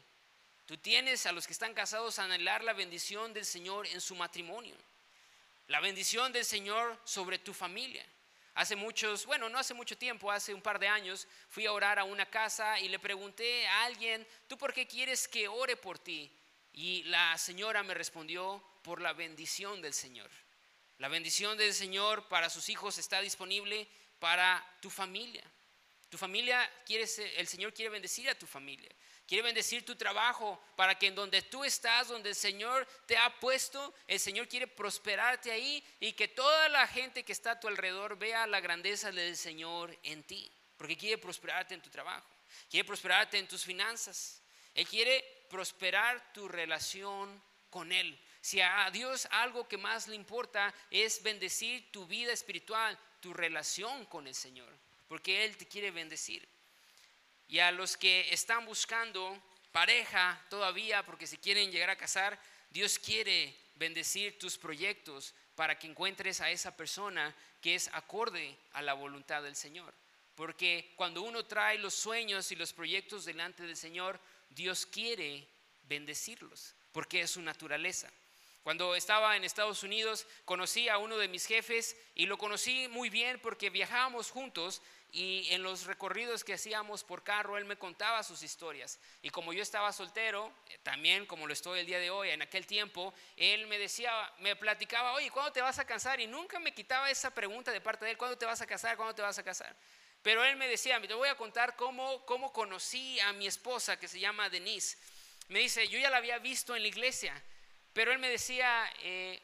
Tú 0.65 0.77
tienes 0.77 1.25
a 1.25 1.31
los 1.31 1.45
que 1.45 1.53
están 1.53 1.73
casados 1.73 2.19
a 2.19 2.23
anhelar 2.23 2.63
la 2.63 2.73
bendición 2.73 3.33
del 3.33 3.45
Señor 3.45 3.87
en 3.87 3.99
su 3.99 4.15
matrimonio 4.15 4.75
la 5.69 5.79
bendición 5.79 6.33
del 6.33 6.45
Señor 6.45 6.99
sobre 7.03 7.37
tu 7.37 7.53
familia. 7.53 8.03
Hace 8.55 8.75
muchos, 8.75 9.25
bueno, 9.27 9.49
no 9.49 9.59
hace 9.59 9.75
mucho 9.75 9.95
tiempo, 9.95 10.31
hace 10.31 10.53
un 10.53 10.63
par 10.63 10.79
de 10.79 10.87
años, 10.87 11.27
fui 11.47 11.67
a 11.67 11.71
orar 11.71 11.99
a 11.99 12.03
una 12.03 12.25
casa 12.25 12.79
y 12.79 12.89
le 12.89 12.97
pregunté 12.97 13.67
a 13.67 13.85
alguien, 13.85 14.27
¿tú 14.47 14.57
por 14.57 14.73
qué 14.73 14.87
quieres 14.87 15.27
que 15.27 15.47
ore 15.47 15.77
por 15.77 15.99
ti? 15.99 16.29
Y 16.73 17.03
la 17.03 17.37
señora 17.37 17.83
me 17.83 17.93
respondió, 17.93 18.63
por 18.81 19.01
la 19.01 19.13
bendición 19.13 19.81
del 19.81 19.93
Señor. 19.93 20.29
La 20.97 21.07
bendición 21.07 21.57
del 21.57 21.73
Señor 21.73 22.27
para 22.27 22.49
sus 22.49 22.69
hijos 22.69 22.97
está 22.97 23.21
disponible 23.21 23.87
para 24.19 24.65
tu 24.81 24.89
familia. 24.89 25.43
Tu 26.09 26.17
familia 26.17 26.69
quiere, 26.85 27.05
el 27.37 27.47
Señor 27.47 27.73
quiere 27.73 27.89
bendecir 27.89 28.29
a 28.29 28.35
tu 28.35 28.45
familia. 28.47 28.89
quiere 29.27 29.43
bendecir 29.43 29.85
tu 29.85 29.95
trabajo 29.95 30.59
para 30.75 30.97
que 30.97 31.05
en 31.05 31.13
donde 31.13 31.43
tú 31.43 31.63
estás, 31.63 32.07
donde 32.07 32.29
el 32.29 32.35
Señor 32.35 32.87
te 33.05 33.15
ha 33.15 33.39
puesto, 33.39 33.93
el 34.07 34.19
Señor 34.19 34.47
quiere 34.47 34.65
prosperarte 34.65 35.51
ahí 35.51 35.83
y 35.99 36.13
que 36.13 36.27
toda 36.27 36.67
la 36.69 36.87
gente 36.87 37.23
que 37.23 37.31
está 37.31 37.51
a 37.51 37.59
tu 37.59 37.67
alrededor 37.67 38.17
vea 38.17 38.47
la 38.47 38.59
grandeza 38.59 39.11
del 39.11 39.37
Señor 39.37 39.95
en 40.01 40.23
ti, 40.23 40.51
porque 40.77 40.97
quiere 40.97 41.19
prosperarte 41.19 41.75
en 41.75 41.81
tu 41.81 41.91
trabajo, 41.91 42.27
quiere 42.71 42.87
prosperarte 42.87 43.37
en 43.37 43.47
tus 43.47 43.63
finanzas, 43.63 44.41
Él 44.73 44.87
quiere 44.87 45.45
prosperar 45.47 46.33
tu 46.33 46.47
relación 46.47 47.41
con 47.69 47.91
Él. 47.91 48.19
Si 48.41 48.61
a 48.61 48.89
Dios 48.91 49.27
algo 49.31 49.67
que 49.67 49.77
más 49.77 50.07
le 50.07 50.15
importa 50.15 50.73
es 50.89 51.21
bendecir 51.21 51.91
tu 51.91 52.07
vida 52.07 52.31
espiritual, 52.31 52.97
tu 53.19 53.33
relación 53.33 54.05
con 54.05 54.27
el 54.27 54.35
Señor, 54.35 54.71
porque 55.07 55.43
Él 55.43 55.57
te 55.57 55.67
quiere 55.67 55.91
bendecir. 55.91 56.47
Y 57.47 57.59
a 57.59 57.71
los 57.71 57.97
que 57.97 58.31
están 58.33 58.65
buscando 58.65 59.41
pareja 59.71 60.41
todavía, 60.49 61.05
porque 61.05 61.27
si 61.27 61.37
quieren 61.37 61.71
llegar 61.71 61.89
a 61.89 61.97
casar, 61.97 62.39
Dios 62.69 62.99
quiere 62.99 63.55
bendecir 63.75 64.37
tus 64.37 64.57
proyectos 64.57 65.33
para 65.55 65.77
que 65.77 65.87
encuentres 65.87 66.41
a 66.41 66.51
esa 66.51 66.75
persona 66.75 67.35
que 67.61 67.75
es 67.75 67.89
acorde 67.93 68.55
a 68.73 68.81
la 68.81 68.93
voluntad 68.93 69.43
del 69.43 69.55
Señor. 69.55 69.93
Porque 70.35 70.93
cuando 70.95 71.21
uno 71.21 71.45
trae 71.45 71.77
los 71.77 71.93
sueños 71.93 72.51
y 72.51 72.55
los 72.55 72.71
proyectos 72.71 73.25
delante 73.25 73.63
del 73.63 73.75
Señor, 73.75 74.19
Dios 74.49 74.85
quiere 74.85 75.45
bendecirlos, 75.83 76.75
porque 76.93 77.21
es 77.21 77.31
su 77.31 77.41
naturaleza. 77.41 78.09
Cuando 78.69 78.93
estaba 78.93 79.35
en 79.35 79.43
Estados 79.43 79.81
Unidos, 79.81 80.27
conocí 80.45 80.89
a 80.89 80.99
uno 80.99 81.17
de 81.17 81.27
mis 81.27 81.47
jefes 81.47 81.97
y 82.13 82.27
lo 82.27 82.37
conocí 82.37 82.87
muy 82.89 83.09
bien 83.09 83.39
porque 83.41 83.71
viajábamos 83.71 84.29
juntos 84.29 84.83
y 85.11 85.47
en 85.49 85.63
los 85.63 85.87
recorridos 85.87 86.43
que 86.43 86.53
hacíamos 86.53 87.03
por 87.03 87.23
carro, 87.23 87.57
él 87.57 87.65
me 87.65 87.77
contaba 87.77 88.21
sus 88.21 88.43
historias. 88.43 88.99
Y 89.23 89.31
como 89.31 89.53
yo 89.53 89.63
estaba 89.63 89.91
soltero, 89.91 90.53
eh, 90.67 90.77
también 90.83 91.25
como 91.25 91.47
lo 91.47 91.53
estoy 91.53 91.79
el 91.79 91.87
día 91.87 91.97
de 91.97 92.11
hoy, 92.11 92.29
en 92.29 92.43
aquel 92.43 92.67
tiempo, 92.67 93.11
él 93.37 93.65
me 93.65 93.79
decía, 93.79 94.11
me 94.37 94.55
platicaba, 94.55 95.13
oye, 95.13 95.31
¿cuándo 95.31 95.51
te 95.51 95.63
vas 95.63 95.79
a 95.79 95.85
casar? 95.85 96.19
Y 96.19 96.27
nunca 96.27 96.59
me 96.59 96.71
quitaba 96.71 97.09
esa 97.09 97.33
pregunta 97.33 97.71
de 97.71 97.81
parte 97.81 98.05
de 98.05 98.11
él, 98.11 98.17
¿cuándo 98.17 98.37
te 98.37 98.45
vas 98.45 98.61
a 98.61 98.67
casar? 98.67 98.95
¿Cuándo 98.97 99.15
te 99.15 99.23
vas 99.23 99.39
a 99.39 99.43
casar? 99.43 99.75
Pero 100.21 100.45
él 100.45 100.57
me 100.57 100.67
decía, 100.67 101.01
te 101.01 101.15
voy 101.15 101.29
a 101.29 101.35
contar 101.35 101.75
cómo, 101.75 102.23
cómo 102.27 102.53
conocí 102.53 103.19
a 103.21 103.33
mi 103.33 103.47
esposa, 103.47 103.97
que 103.97 104.07
se 104.07 104.19
llama 104.19 104.47
Denise. 104.47 104.95
Me 105.47 105.57
dice, 105.57 105.87
yo 105.87 105.97
ya 105.97 106.11
la 106.11 106.17
había 106.17 106.37
visto 106.37 106.75
en 106.75 106.83
la 106.83 106.87
iglesia, 106.87 107.33
pero 107.93 108.11
él 108.11 108.19
me 108.19 108.29
decía, 108.29 108.91
eh, 109.01 109.41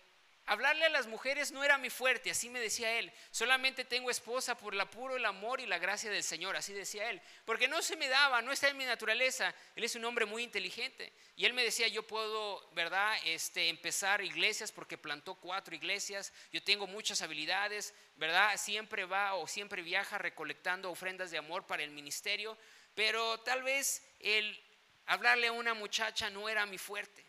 Hablarle 0.47 0.85
a 0.85 0.89
las 0.89 1.07
mujeres 1.07 1.51
no 1.51 1.63
era 1.63 1.79
mi 1.79 1.89
fuerte, 1.89 2.29
así 2.29 2.49
me 2.49 2.59
decía 2.59 2.99
él. 2.99 3.11
Solamente 3.31 3.83
tengo 3.83 4.11
esposa 4.11 4.55
por 4.55 4.75
el 4.75 4.87
puro 4.89 5.15
el 5.15 5.25
amor 5.25 5.59
y 5.59 5.65
la 5.65 5.79
gracia 5.79 6.11
del 6.11 6.23
Señor, 6.23 6.55
así 6.55 6.71
decía 6.71 7.09
él. 7.09 7.19
Porque 7.45 7.67
no 7.67 7.81
se 7.81 7.95
me 7.95 8.07
daba, 8.07 8.43
no 8.43 8.51
está 8.51 8.67
en 8.67 8.77
mi 8.77 8.85
naturaleza. 8.85 9.55
Él 9.75 9.83
es 9.83 9.95
un 9.95 10.05
hombre 10.05 10.25
muy 10.25 10.43
inteligente. 10.43 11.11
Y 11.35 11.45
él 11.45 11.53
me 11.53 11.63
decía, 11.63 11.87
yo 11.87 12.03
puedo, 12.03 12.69
¿verdad?, 12.73 13.17
este, 13.25 13.69
empezar 13.69 14.23
iglesias 14.23 14.71
porque 14.71 14.99
plantó 14.99 15.33
cuatro 15.33 15.73
iglesias. 15.73 16.31
Yo 16.51 16.61
tengo 16.61 16.85
muchas 16.85 17.23
habilidades, 17.23 17.95
¿verdad? 18.15 18.55
Siempre 18.57 19.05
va 19.05 19.33
o 19.33 19.47
siempre 19.47 19.81
viaja 19.81 20.19
recolectando 20.19 20.91
ofrendas 20.91 21.31
de 21.31 21.39
amor 21.39 21.65
para 21.65 21.81
el 21.81 21.89
ministerio. 21.89 22.55
Pero 22.93 23.39
tal 23.39 23.63
vez 23.63 24.03
el 24.19 24.63
hablarle 25.07 25.47
a 25.47 25.53
una 25.53 25.73
muchacha 25.73 26.29
no 26.29 26.47
era 26.49 26.67
mi 26.67 26.77
fuerte. 26.77 27.24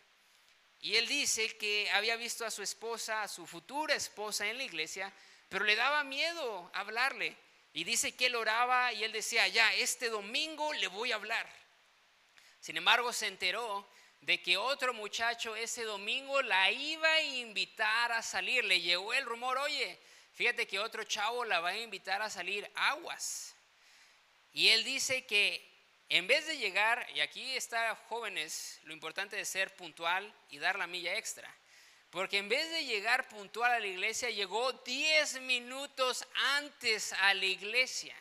Y 0.81 0.95
él 0.95 1.07
dice 1.07 1.57
que 1.57 1.89
había 1.91 2.15
visto 2.15 2.45
a 2.45 2.51
su 2.51 2.61
esposa, 2.61 3.23
a 3.23 3.27
su 3.27 3.45
futura 3.47 3.95
esposa 3.95 4.47
en 4.47 4.57
la 4.57 4.63
iglesia, 4.63 5.11
pero 5.49 5.65
le 5.65 5.75
daba 5.75 6.03
miedo 6.03 6.69
hablarle. 6.73 7.35
Y 7.73 7.83
dice 7.83 8.15
que 8.15 8.27
él 8.27 8.35
oraba 8.35 8.93
y 8.93 9.03
él 9.03 9.11
decía, 9.11 9.47
ya, 9.47 9.73
este 9.75 10.09
domingo 10.09 10.73
le 10.73 10.87
voy 10.87 11.11
a 11.11 11.15
hablar. 11.15 11.47
Sin 12.59 12.77
embargo, 12.77 13.13
se 13.13 13.27
enteró 13.27 13.87
de 14.21 14.41
que 14.41 14.57
otro 14.57 14.93
muchacho 14.93 15.55
ese 15.55 15.83
domingo 15.83 16.41
la 16.41 16.71
iba 16.71 17.07
a 17.07 17.21
invitar 17.21 18.11
a 18.11 18.21
salir. 18.21 18.65
Le 18.65 18.81
llegó 18.81 19.13
el 19.13 19.25
rumor, 19.25 19.57
oye, 19.57 19.99
fíjate 20.33 20.67
que 20.67 20.79
otro 20.79 21.03
chavo 21.03 21.45
la 21.45 21.59
va 21.59 21.69
a 21.69 21.77
invitar 21.77 22.21
a 22.21 22.29
salir 22.29 22.69
aguas. 22.75 23.55
Y 24.53 24.69
él 24.69 24.83
dice 24.83 25.25
que 25.25 25.76
en 26.09 26.25
vez 26.25 26.47
de 26.47 26.57
llegar, 26.57 27.05
y 27.13 27.19
aquí 27.19 27.55
está 27.55 27.95
jóvenes, 28.07 28.79
lo 28.83 28.93
importante 28.93 29.39
es 29.39 29.49
ser 29.49 29.75
puntual 29.75 30.33
y 30.49 30.57
dar 30.57 30.79
la 30.79 30.87
milla 30.87 31.15
extra. 31.17 31.53
Porque 32.09 32.37
en 32.37 32.47
vez 32.47 32.69
de 32.71 32.85
llegar 32.85 33.27
puntual 33.27 33.73
a 33.73 33.79
la 33.79 33.87
iglesia, 33.87 34.29
llegó 34.29 34.71
10 34.71 35.41
minutos 35.41 36.25
antes 36.55 37.11
a 37.11 37.33
la 37.33 37.45
iglesia 37.45 38.15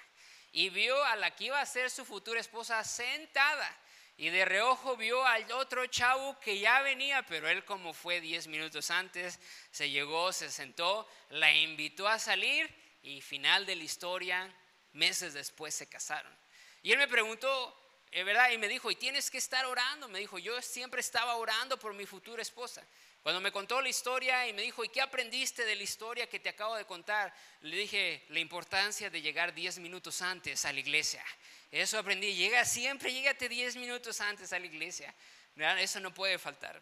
y 0.50 0.70
vio 0.70 1.02
a 1.04 1.14
la 1.16 1.30
que 1.30 1.44
iba 1.44 1.60
a 1.60 1.66
ser 1.66 1.90
su 1.90 2.04
futura 2.04 2.40
esposa 2.40 2.82
sentada. 2.82 3.78
Y 4.16 4.30
de 4.30 4.44
reojo 4.46 4.96
vio 4.96 5.24
al 5.24 5.52
otro 5.52 5.86
chavo 5.86 6.40
que 6.40 6.58
ya 6.58 6.80
venía, 6.80 7.24
pero 7.26 7.48
él 7.48 7.64
como 7.64 7.92
fue 7.92 8.20
10 8.20 8.48
minutos 8.48 8.90
antes, 8.90 9.38
se 9.70 9.90
llegó, 9.90 10.32
se 10.32 10.50
sentó, 10.50 11.06
la 11.28 11.54
invitó 11.54 12.08
a 12.08 12.18
salir 12.18 12.74
y 13.02 13.20
final 13.20 13.66
de 13.66 13.76
la 13.76 13.84
historia, 13.84 14.52
meses 14.92 15.34
después 15.34 15.74
se 15.74 15.88
casaron. 15.88 16.45
Y 16.86 16.92
él 16.92 16.98
me 16.98 17.08
preguntó, 17.08 17.76
¿es 18.12 18.24
verdad? 18.24 18.52
Y 18.52 18.58
me 18.58 18.68
dijo, 18.68 18.88
y 18.92 18.94
tienes 18.94 19.28
que 19.28 19.38
estar 19.38 19.66
orando. 19.66 20.06
Me 20.06 20.20
dijo, 20.20 20.38
yo 20.38 20.62
siempre 20.62 21.00
estaba 21.00 21.34
orando 21.34 21.76
por 21.80 21.92
mi 21.94 22.06
futura 22.06 22.40
esposa. 22.40 22.80
Cuando 23.24 23.40
me 23.40 23.50
contó 23.50 23.80
la 23.80 23.88
historia 23.88 24.46
y 24.46 24.52
me 24.52 24.62
dijo, 24.62 24.84
¿y 24.84 24.88
qué 24.88 25.00
aprendiste 25.00 25.64
de 25.64 25.74
la 25.74 25.82
historia 25.82 26.28
que 26.28 26.38
te 26.38 26.48
acabo 26.48 26.76
de 26.76 26.84
contar? 26.84 27.34
Le 27.62 27.76
dije, 27.76 28.24
la 28.28 28.38
importancia 28.38 29.10
de 29.10 29.20
llegar 29.20 29.52
10 29.52 29.80
minutos 29.80 30.22
antes 30.22 30.64
a 30.64 30.72
la 30.72 30.78
iglesia. 30.78 31.24
Eso 31.72 31.98
aprendí. 31.98 32.36
Llega 32.36 32.64
siempre, 32.64 33.12
llégate 33.12 33.48
10 33.48 33.74
minutos 33.74 34.20
antes 34.20 34.52
a 34.52 34.60
la 34.60 34.66
iglesia. 34.66 35.12
Eso 35.56 35.98
no 35.98 36.14
puede 36.14 36.38
faltar. 36.38 36.80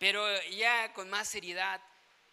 Pero 0.00 0.42
ya 0.46 0.92
con 0.94 1.08
más 1.08 1.28
seriedad, 1.28 1.80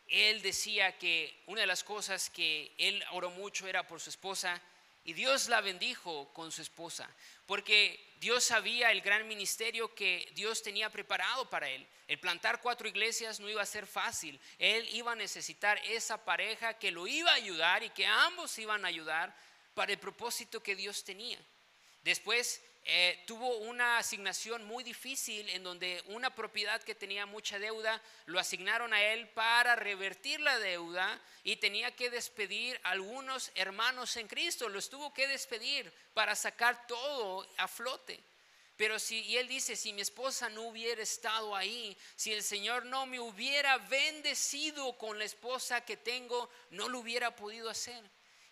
él 0.07 0.41
decía 0.41 0.97
que 0.97 1.39
una 1.45 1.61
de 1.61 1.67
las 1.67 1.83
cosas 1.83 2.31
que 2.31 2.73
él 2.79 3.05
oró 3.11 3.29
mucho 3.29 3.67
era 3.67 3.85
por 3.85 4.01
su 4.01 4.09
esposa 4.09 4.59
y 5.09 5.13
Dios 5.13 5.49
la 5.49 5.59
bendijo 5.59 6.31
con 6.33 6.51
su 6.51 6.61
esposa, 6.61 7.09
porque 7.47 8.13
Dios 8.19 8.43
sabía 8.43 8.91
el 8.91 9.01
gran 9.01 9.27
ministerio 9.27 9.95
que 9.95 10.31
Dios 10.35 10.61
tenía 10.61 10.91
preparado 10.91 11.49
para 11.49 11.67
él. 11.67 11.87
El 12.07 12.19
plantar 12.19 12.61
cuatro 12.61 12.87
iglesias 12.87 13.39
no 13.39 13.49
iba 13.49 13.63
a 13.63 13.65
ser 13.65 13.87
fácil. 13.87 14.39
Él 14.59 14.87
iba 14.91 15.13
a 15.13 15.15
necesitar 15.15 15.81
esa 15.83 16.23
pareja 16.23 16.75
que 16.75 16.91
lo 16.91 17.07
iba 17.07 17.31
a 17.31 17.33
ayudar 17.33 17.81
y 17.81 17.89
que 17.89 18.05
ambos 18.05 18.59
iban 18.59 18.85
a 18.85 18.87
ayudar 18.87 19.35
para 19.73 19.91
el 19.91 19.97
propósito 19.97 20.61
que 20.61 20.75
Dios 20.75 21.03
tenía. 21.03 21.39
Después 22.03 22.61
eh, 22.91 23.23
tuvo 23.27 23.57
una 23.57 23.99
asignación 23.99 24.65
muy 24.65 24.83
difícil 24.83 25.47
en 25.49 25.61
donde 25.61 26.01
una 26.07 26.33
propiedad 26.33 26.81
que 26.81 26.95
tenía 26.95 27.27
mucha 27.27 27.59
deuda 27.59 28.01
lo 28.25 28.39
asignaron 28.39 28.93
a 28.93 29.03
él 29.03 29.27
para 29.29 29.75
revertir 29.75 30.39
la 30.39 30.57
deuda 30.57 31.21
y 31.43 31.57
tenía 31.57 31.95
que 31.95 32.09
despedir 32.09 32.81
a 32.83 32.89
algunos 32.89 33.51
hermanos 33.53 34.17
en 34.17 34.27
Cristo, 34.27 34.69
los 34.69 34.89
tuvo 34.89 35.13
que 35.13 35.27
despedir 35.27 35.93
para 36.15 36.35
sacar 36.35 36.87
todo 36.87 37.47
a 37.57 37.67
flote. 37.67 38.19
Pero 38.75 38.97
si, 38.97 39.19
y 39.19 39.37
él 39.37 39.47
dice, 39.47 39.75
si 39.75 39.93
mi 39.93 40.01
esposa 40.01 40.49
no 40.49 40.63
hubiera 40.63 41.03
estado 41.03 41.55
ahí, 41.55 41.95
si 42.15 42.33
el 42.33 42.41
Señor 42.41 42.87
no 42.87 43.05
me 43.05 43.19
hubiera 43.19 43.77
bendecido 43.77 44.97
con 44.97 45.19
la 45.19 45.25
esposa 45.25 45.85
que 45.85 45.97
tengo, 45.97 46.49
no 46.71 46.89
lo 46.89 46.97
hubiera 46.97 47.35
podido 47.35 47.69
hacer. 47.69 48.03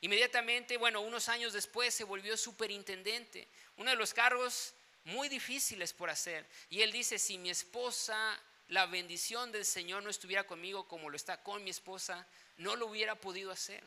Inmediatamente, 0.01 0.77
bueno, 0.77 1.01
unos 1.01 1.27
años 1.27 1.53
después 1.53 1.91
se 1.91 2.03
volvió 2.03 2.37
superintendente, 2.37 3.47
uno 3.77 3.91
de 3.91 3.95
los 3.95 4.13
cargos 4.13 4.73
muy 5.05 5.29
difíciles 5.29 5.93
por 5.93 6.09
hacer. 6.09 6.45
Y 6.69 6.81
él 6.81 6.91
dice, 6.91 7.17
si 7.17 7.37
mi 7.37 7.49
esposa, 7.49 8.37
la 8.67 8.85
bendición 8.85 9.51
del 9.51 9.65
Señor 9.65 10.03
no 10.03 10.09
estuviera 10.09 10.45
conmigo 10.45 10.87
como 10.87 11.09
lo 11.09 11.15
está 11.15 11.41
con 11.41 11.63
mi 11.63 11.69
esposa, 11.69 12.27
no 12.57 12.75
lo 12.75 12.87
hubiera 12.87 13.15
podido 13.15 13.51
hacer. 13.51 13.83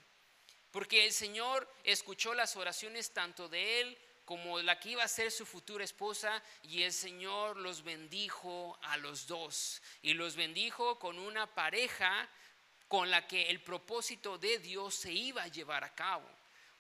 Porque 0.71 1.05
el 1.05 1.13
Señor 1.13 1.69
escuchó 1.85 2.33
las 2.35 2.57
oraciones 2.57 3.13
tanto 3.13 3.49
de 3.49 3.81
él 3.81 3.99
como 4.25 4.61
la 4.61 4.79
que 4.79 4.91
iba 4.91 5.03
a 5.03 5.09
ser 5.09 5.33
su 5.33 5.45
futura 5.45 5.83
esposa 5.83 6.41
y 6.63 6.83
el 6.85 6.93
Señor 6.93 7.57
los 7.57 7.83
bendijo 7.83 8.79
a 8.83 8.97
los 8.97 9.27
dos 9.27 9.83
y 10.03 10.15
los 10.15 10.37
bendijo 10.37 11.01
con 11.01 11.19
una 11.19 11.53
pareja 11.53 12.29
con 12.87 13.11
la 13.11 13.27
que 13.27 13.51
el 13.51 13.61
propósito 13.61 14.39
de 14.39 14.59
Dios 14.59 14.95
se 14.95 15.13
iba 15.13 15.43
a 15.43 15.49
llevar 15.49 15.83
a 15.83 15.95
cabo. 15.95 16.29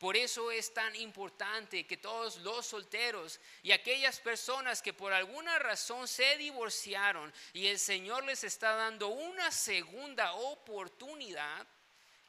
Por 0.00 0.16
eso 0.16 0.50
es 0.50 0.73
tan 0.73 0.97
importante 0.97 1.87
que 1.87 1.99
todos 1.99 2.38
los 2.38 2.64
solteros 2.64 3.38
y 3.62 3.71
aquellas 3.71 4.19
personas 4.19 4.80
que 4.80 4.95
por 4.95 5.12
alguna 5.12 5.59
razón 5.59 6.09
se 6.09 6.38
divorciaron 6.38 7.30
y 7.52 7.66
el 7.66 7.78
Señor 7.78 8.25
les 8.25 8.42
está 8.42 8.75
dando 8.76 9.09
una 9.09 9.50
segunda 9.50 10.33
oportunidad, 10.33 11.66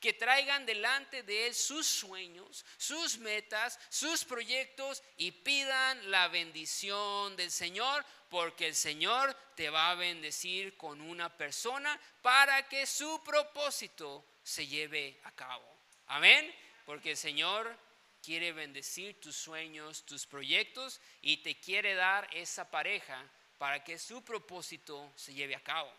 que 0.01 0.11
traigan 0.11 0.65
delante 0.65 1.23
de 1.23 1.47
Él 1.47 1.55
sus 1.55 1.87
sueños, 1.87 2.65
sus 2.75 3.19
metas, 3.19 3.79
sus 3.89 4.25
proyectos 4.25 5.01
y 5.15 5.31
pidan 5.31 6.11
la 6.11 6.27
bendición 6.27 7.37
del 7.37 7.51
Señor, 7.51 8.03
porque 8.29 8.67
el 8.67 8.75
Señor 8.75 9.33
te 9.55 9.69
va 9.69 9.91
a 9.91 9.95
bendecir 9.95 10.75
con 10.75 10.99
una 10.99 11.37
persona 11.37 11.97
para 12.21 12.67
que 12.67 12.85
su 12.85 13.23
propósito 13.23 14.25
se 14.43 14.67
lleve 14.67 15.21
a 15.23 15.31
cabo. 15.31 15.71
Amén, 16.07 16.53
porque 16.91 17.11
el 17.11 17.17
Señor 17.17 17.73
quiere 18.21 18.51
bendecir 18.51 19.17
tus 19.21 19.33
sueños, 19.33 20.05
tus 20.05 20.25
proyectos 20.25 20.99
y 21.21 21.37
te 21.37 21.57
quiere 21.57 21.95
dar 21.95 22.27
esa 22.33 22.69
pareja 22.69 23.25
para 23.57 23.81
que 23.81 23.97
su 23.97 24.21
propósito 24.25 25.09
se 25.15 25.33
lleve 25.33 25.55
a 25.55 25.63
cabo. 25.63 25.89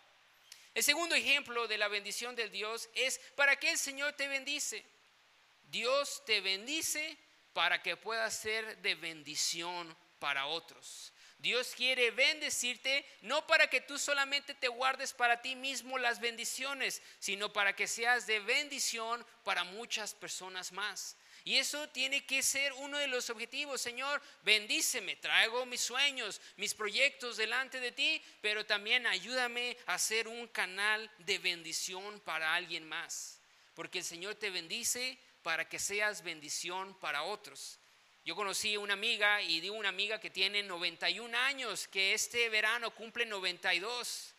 El 0.75 0.83
segundo 0.83 1.15
ejemplo 1.15 1.67
de 1.67 1.79
la 1.79 1.89
bendición 1.89 2.37
del 2.37 2.51
Dios 2.51 2.91
es 2.95 3.19
para 3.37 3.57
que 3.57 3.71
el 3.71 3.79
Señor 3.79 4.13
te 4.13 4.29
bendice. 4.29 4.85
Dios 5.71 6.23
te 6.27 6.43
bendice 6.43 7.17
para 7.55 7.83
que 7.83 7.97
puedas 7.97 8.37
ser 8.37 8.77
de 8.83 8.95
bendición 8.95 9.97
para 10.19 10.45
otros. 10.45 11.12
Dios 11.43 11.75
quiere 11.77 12.13
bendecirte 12.13 13.05
no 13.23 13.45
para 13.49 13.69
que 13.69 13.81
tú 13.81 13.99
solamente 13.99 14.55
te 14.55 14.69
guardes 14.69 15.13
para 15.13 15.43
ti 15.43 15.57
mismo 15.57 15.99
las 15.99 16.21
bendiciones, 16.21 17.03
sino 17.19 17.53
para 17.53 17.75
que 17.75 17.89
seas 17.89 18.29
de 18.29 18.39
bendición 18.39 19.27
para 19.43 19.65
muchas 19.65 20.15
personas 20.15 20.71
más. 20.71 21.17
Y 21.45 21.57
eso 21.57 21.89
tiene 21.89 22.25
que 22.25 22.45
ser 22.45 22.73
uno 22.75 22.97
de 22.97 23.09
los 23.09 23.29
objetivos. 23.29 23.81
Señor, 23.81 24.23
bendíceme, 24.45 25.17
traigo 25.17 25.67
mis 25.67 25.81
sueños, 25.81 26.41
mis 26.57 26.75
proyectos 26.75 27.37
delante 27.37 27.81
de 27.81 27.91
ti, 27.91 28.23
pero 28.41 28.65
también 28.65 29.05
ayúdame 29.09 29.77
a 29.87 29.99
ser 29.99 30.29
un 30.29 30.47
canal 30.47 31.11
de 31.19 31.39
bendición 31.39 32.21
para 32.21 32.55
alguien 32.55 32.89
más. 32.89 33.41
Porque 33.75 33.99
el 33.99 34.05
Señor 34.05 34.37
te 34.37 34.51
bendice 34.51 35.19
para 35.43 35.69
que 35.69 35.81
seas 35.81 36.23
bendición 36.23 36.97
para 37.01 37.25
otros. 37.25 37.81
Yo 38.25 38.37
conocí 38.37 38.77
una 38.77 38.93
amiga 38.95 39.43
y 39.43 39.61
digo 39.61 39.75
una 39.75 39.89
amiga 39.89 40.21
que 40.21 40.31
tiene 40.31 40.63
91 40.63 41.37
años, 41.37 41.89
que 41.89 42.15
este 42.15 42.49
verano 42.51 42.95
cumple 42.95 43.27
92. 43.27 44.35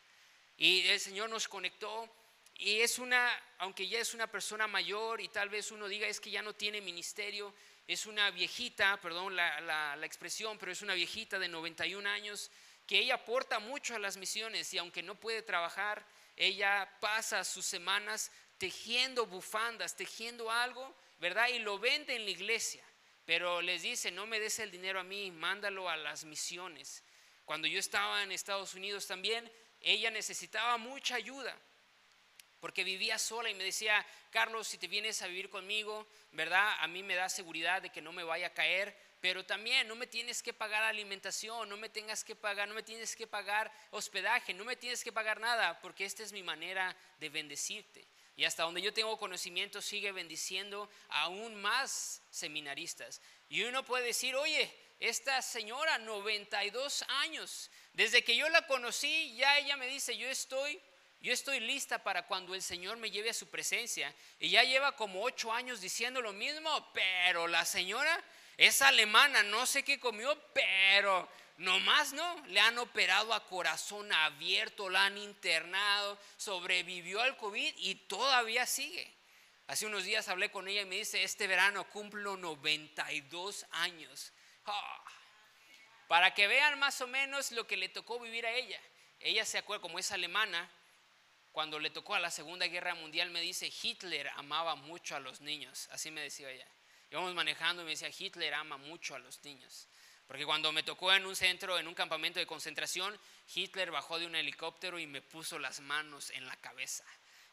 Y 0.58 0.88
el 0.88 1.00
Señor 1.02 1.30
nos 1.30 1.50
conectó 1.50 2.10
y 2.56 2.80
es 2.80 2.98
una, 2.98 3.30
aunque 3.58 3.86
ya 3.88 4.00
es 4.00 4.14
una 4.14 4.28
persona 4.28 4.68
mayor 4.68 5.20
y 5.20 5.28
tal 5.28 5.50
vez 5.50 5.72
uno 5.72 5.90
diga 5.90 6.08
es 6.08 6.22
que 6.22 6.32
ya 6.32 6.42
no 6.42 6.54
tiene 6.54 6.80
ministerio, 6.80 7.54
es 7.86 8.06
una 8.06 8.32
viejita, 8.32 9.02
perdón 9.02 9.36
la, 9.36 9.60
la, 9.60 10.06
expresión, 10.06 10.58
pero 10.58 10.72
es 10.72 10.82
una 10.82 10.94
viejita 10.94 11.38
de 11.38 11.50
91 11.50 12.08
años 12.08 12.52
que 12.88 13.00
ella 13.00 13.16
aporta 13.16 13.60
mucho 13.60 13.96
a 13.96 14.00
las 14.00 14.16
misiones 14.16 14.74
y 14.74 14.78
aunque 14.78 15.04
no 15.04 15.16
puede 15.16 15.42
trabajar, 15.42 16.06
ella 16.38 16.90
pasa 17.02 17.44
sus 17.44 17.66
semanas 17.66 18.32
tejiendo 18.58 19.26
bufandas, 19.26 19.98
tejiendo 19.98 20.50
algo, 20.50 20.96
¿verdad? 21.20 21.50
Y 21.50 21.60
lo 21.60 21.80
vende 21.80 22.16
en 22.16 22.24
la 22.24 22.32
iglesia, 22.32 22.84
pero 23.26 23.62
les 23.62 23.82
dice, 23.82 24.12
no 24.12 24.26
me 24.28 24.40
des 24.40 24.60
el 24.60 24.72
dinero 24.72 25.00
a 25.00 25.04
mí, 25.04 25.32
mándalo 25.32 25.90
a 25.90 25.98
las 25.98 26.26
misiones. 26.26 27.04
Cuando 27.46 27.68
yo 27.68 27.80
estaba 27.80 28.24
en 28.24 28.32
Estados 28.32 28.74
Unidos 28.74 29.08
también, 29.08 29.52
ella 29.82 30.10
necesitaba 30.12 30.78
mucha 30.78 31.16
ayuda 31.16 31.58
porque 32.64 32.86
vivía 32.86 33.20
sola 33.20 33.50
y 33.50 33.54
me 33.56 33.66
decía, 33.66 34.06
Carlos, 34.30 34.70
si 34.70 34.78
te 34.78 34.88
vienes 34.88 35.22
a 35.22 35.28
vivir 35.28 35.50
conmigo, 35.50 36.08
¿verdad? 36.32 36.78
A 36.80 36.88
mí 36.88 37.04
me 37.04 37.14
da 37.14 37.28
seguridad 37.28 37.82
de 37.82 37.90
que 37.90 38.02
no 38.02 38.14
me 38.14 38.24
vaya 38.24 38.48
a 38.48 38.54
caer, 38.54 38.98
pero 39.20 39.46
también 39.46 39.86
no 39.86 39.98
me 39.98 40.08
tienes 40.08 40.42
que 40.42 40.54
pagar 40.54 40.82
alimentación, 40.82 41.68
no 41.68 41.76
me 41.76 41.90
tengas 41.90 42.24
que 42.24 42.38
pagar, 42.38 42.70
no 42.70 42.74
me 42.74 42.82
tienes 42.82 43.18
que 43.18 43.28
pagar 43.28 43.70
hospedaje, 43.92 44.54
no 44.54 44.64
me 44.64 44.78
tienes 44.78 45.04
que 45.04 45.12
pagar 45.12 45.42
nada, 45.42 45.82
porque 45.82 46.06
esta 46.06 46.24
es 46.24 46.32
mi 46.32 46.42
manera 46.42 46.96
de 47.20 47.28
bendecirte. 47.28 48.08
Y 48.36 48.46
hasta 48.46 48.64
donde 48.64 48.82
yo 48.82 48.94
tengo 48.94 49.18
conocimiento 49.18 49.82
sigue 49.82 50.12
bendiciendo 50.12 50.90
aún 51.10 51.56
más 51.56 52.22
seminaristas. 52.30 53.22
Y 53.50 53.64
uno 53.64 53.86
puede 53.86 54.08
decir, 54.08 54.36
oye, 54.36 54.74
esta 55.00 55.42
señora, 55.42 55.98
92 56.00 57.04
años, 57.22 57.70
desde 57.94 58.24
que 58.24 58.36
yo 58.36 58.50
la 58.50 58.66
conocí, 58.66 59.36
ya 59.36 59.58
ella 59.60 59.78
me 59.78 59.88
dice, 59.88 60.18
yo 60.18 60.28
estoy 60.28 60.82
yo 61.24 61.32
estoy 61.32 61.62
lista 61.62 62.04
para 62.04 62.28
cuando 62.28 62.54
el 62.54 62.62
Señor 62.62 62.98
me 62.98 63.10
lleve 63.10 63.30
a 63.30 63.34
su 63.34 63.48
presencia. 63.48 64.14
Y 64.42 64.50
ya 64.50 64.64
lleva 64.64 64.98
como 64.98 65.24
ocho 65.24 65.54
años 65.54 65.80
diciendo 65.80 66.22
lo 66.22 66.34
mismo, 66.34 66.92
pero 66.94 67.48
la 67.48 67.64
señora 67.64 68.22
es 68.58 68.82
alemana, 68.82 69.42
no 69.42 69.66
sé 69.66 69.84
qué 69.84 70.02
comió, 70.02 70.38
pero 70.54 71.30
nomás 71.58 72.14
no, 72.14 72.46
le 72.48 72.60
han 72.60 72.78
operado 72.78 73.34
a 73.34 73.46
corazón 73.46 74.12
abierto, 74.12 74.90
la 74.90 75.06
han 75.06 75.18
internado, 75.18 76.20
sobrevivió 76.38 77.22
al 77.22 77.38
COVID 77.38 77.74
y 77.78 77.96
todavía 77.96 78.66
sigue. 78.66 79.12
Hace 79.68 79.86
unos 79.86 80.04
días 80.04 80.28
hablé 80.28 80.52
con 80.52 80.68
ella 80.68 80.82
y 80.82 80.86
me 80.86 80.98
dice, 80.98 81.24
este 81.24 81.48
verano 81.48 81.90
cumplo 81.90 82.36
92 82.38 83.66
años. 83.72 84.34
Ah, 84.66 85.04
para 86.08 86.34
que 86.34 86.48
vean 86.48 86.78
más 86.80 87.00
o 87.02 87.08
menos 87.08 87.52
lo 87.52 87.66
que 87.66 87.78
le 87.78 87.90
tocó 87.90 88.20
vivir 88.20 88.46
a 88.46 88.52
ella. 88.52 88.80
Ella 89.20 89.46
se 89.46 89.58
acuerda, 89.58 89.82
como 89.82 90.00
es 90.00 90.12
alemana, 90.12 90.70
cuando 91.54 91.80
le 91.80 91.92
tocó 91.92 92.16
a 92.16 92.20
la 92.20 92.32
Segunda 92.32 92.68
Guerra 92.68 92.94
Mundial, 92.96 93.30
me 93.30 93.40
dice, 93.40 93.72
Hitler 93.82 94.28
amaba 94.36 94.76
mucho 94.76 95.16
a 95.16 95.20
los 95.20 95.40
niños. 95.40 95.88
Así 95.92 96.12
me 96.12 96.22
decía 96.22 96.50
ella. 96.50 96.68
Íbamos 97.10 97.34
manejando 97.36 97.84
y 97.84 97.86
me 97.86 97.92
decía, 97.92 98.10
Hitler 98.10 98.54
ama 98.56 98.78
mucho 98.78 99.16
a 99.16 99.20
los 99.20 99.44
niños. 99.44 99.88
Porque 100.34 100.48
cuando 100.48 100.72
me 100.72 100.82
tocó 100.82 101.14
en 101.14 101.28
un 101.28 101.36
centro, 101.36 101.78
en 101.78 101.88
un 101.88 101.94
campamento 101.94 102.40
de 102.40 102.48
concentración, 102.48 103.16
Hitler 103.54 103.92
bajó 103.92 104.18
de 104.18 104.26
un 104.26 104.34
helicóptero 104.34 104.98
y 104.98 105.06
me 105.06 105.22
puso 105.22 105.60
las 105.60 105.80
manos 105.80 106.32
en 106.32 106.48
la 106.48 106.56
cabeza. 106.56 107.04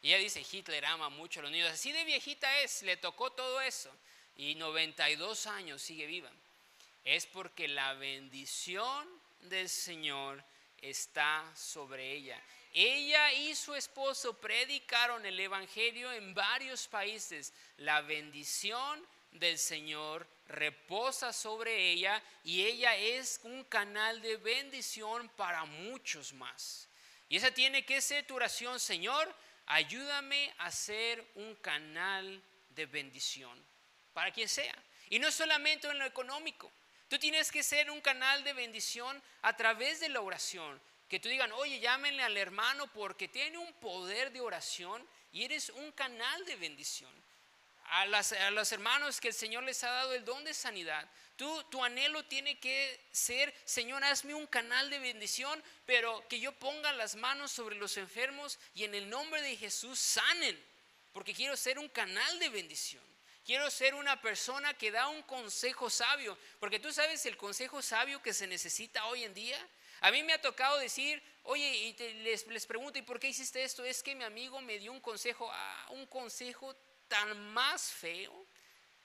Y 0.01 0.09
ella 0.09 0.17
dice, 0.17 0.47
Hitler 0.51 0.87
ama 0.87 1.11
mucho 1.11 1.41
a 1.41 1.43
los 1.43 1.53
niños. 1.53 1.71
Así 1.71 1.93
de 1.93 2.05
viejita 2.05 2.61
es, 2.61 2.83
le 2.83 2.97
tocó 2.97 3.33
todo 3.33 3.61
eso. 3.61 3.95
Y 4.35 4.55
92 4.55 5.47
años 5.49 5.83
sigue 5.83 6.07
viva. 6.07 6.31
Es 7.05 7.27
porque 7.27 7.69
la 7.69 7.93
bendición 7.93 9.07
del 9.43 9.69
Señor 9.69 10.43
está 10.81 11.45
sobre 11.55 12.13
ella. 12.13 12.43
Ella 12.73 13.31
y 13.35 13.55
su 13.57 13.75
esposo 13.75 14.41
predicaron 14.41 15.27
el 15.27 15.39
Evangelio 15.39 16.11
en 16.13 16.33
varios 16.33 16.89
países. 16.89 17.53
La 17.77 18.01
bendición 18.01 19.07
del 19.33 19.59
Señor 19.59 20.27
reposa 20.47 21.33
sobre 21.33 21.91
ella 21.91 22.23
y 22.45 22.65
ella 22.65 22.97
es 22.97 23.41
un 23.45 23.65
canal 23.65 24.21
de 24.21 24.37
bendición 24.37 25.29
para 25.31 25.65
muchos 25.65 26.33
más. 26.33 26.89
Y 27.29 27.37
esa 27.37 27.53
tiene 27.53 27.85
que 27.85 28.01
ser 28.01 28.27
tu 28.27 28.35
oración, 28.35 28.81
Señor, 28.81 29.33
ayúdame 29.67 30.53
a 30.59 30.71
ser 30.71 31.25
un 31.37 31.55
canal 31.57 32.43
de 32.71 32.87
bendición 32.87 33.57
para 34.13 34.33
quien 34.33 34.49
sea. 34.49 34.75
Y 35.09 35.19
no 35.19 35.31
solamente 35.31 35.89
en 35.89 35.99
lo 35.99 36.05
económico. 36.05 36.71
Tú 37.09 37.19
tienes 37.19 37.51
que 37.51 37.63
ser 37.63 37.91
un 37.91 38.01
canal 38.01 38.45
de 38.45 38.53
bendición 38.53 39.21
a 39.43 39.57
través 39.57 39.99
de 39.99 40.09
la 40.09 40.21
oración, 40.21 40.81
que 41.09 41.19
tú 41.19 41.29
digan, 41.29 41.51
oye, 41.53 41.81
llámenle 41.81 42.23
al 42.23 42.37
hermano 42.37 42.87
porque 42.93 43.27
tiene 43.27 43.59
un 43.59 43.73
poder 43.75 44.31
de 44.31 44.41
oración 44.41 45.05
y 45.33 45.45
eres 45.45 45.71
un 45.71 45.91
canal 45.91 46.45
de 46.45 46.55
bendición. 46.55 47.13
A, 47.91 48.07
los 48.07 48.73
hermanos 48.73 49.21
que 49.21 49.29
el 49.29 49.35
Señor 49.35 49.65
les 49.65 49.83
ha 49.85 49.91
dado 49.91 50.15
el 50.15 50.25
don 50.25 50.45
de 50.45 50.55
sanidad, 50.55 51.09
tú, 51.37 51.63
tu 51.65 51.85
anhelo 51.85 52.25
tiene 52.25 52.59
que 52.59 53.09
ser, 53.11 53.55
Señor, 53.65 54.05
hazme 54.05 54.35
un 54.35 54.47
canal 54.47 54.91
de 54.91 54.99
bendición, 54.99 55.63
pero 55.87 56.27
que 56.29 56.39
yo 56.39 56.53
ponga 56.53 56.93
las 56.93 57.17
manos 57.17 57.51
sobre 57.51 57.77
los 57.77 57.97
enfermos 57.97 58.59
y 58.75 58.85
en 58.85 58.95
el 58.95 59.11
nombre 59.11 59.43
de 59.43 59.57
Jesús 59.57 59.99
sanen, 59.99 60.59
porque 61.13 61.35
quiero 61.35 61.57
ser 61.57 61.79
un 61.79 61.89
canal 61.89 62.39
de 62.39 62.49
bendición. 62.49 63.03
Quiero 63.45 63.69
ser 63.71 63.95
una 63.95 64.21
persona 64.21 64.75
que 64.75 64.93
da 64.93 65.09
un 65.09 65.23
consejo 65.23 65.91
sabio, 65.91 66.39
porque 66.61 66.79
tú 66.79 66.93
sabes 66.93 67.27
el 67.27 67.37
consejo 67.37 67.83
sabio 67.83 68.23
que 68.23 68.33
se 68.33 68.47
necesita 68.47 69.07
hoy 69.07 69.25
en 69.25 69.35
día 69.35 69.59
a 70.01 70.11
mí 70.11 70.23
me 70.23 70.33
ha 70.33 70.41
tocado 70.41 70.79
decir, 70.79 71.23
oye, 71.43 71.77
y 71.77 71.93
les, 72.23 72.47
les, 72.47 72.67
pregunto, 72.67 72.99
¿y 72.99 73.03
por 73.03 73.21
qué 73.21 73.29
hiciste 73.29 73.63
esto? 73.63 73.85
Es 73.85 74.03
que 74.03 74.15
mi 74.15 74.25
amigo 74.25 74.61
me 74.63 74.79
dio 74.79 74.93
un 74.93 75.01
consejo, 75.01 75.51
ah, 75.53 75.89
un 75.91 76.07
consejo 76.07 76.75
tan 77.11 77.53
más 77.53 77.93
feo 77.93 78.33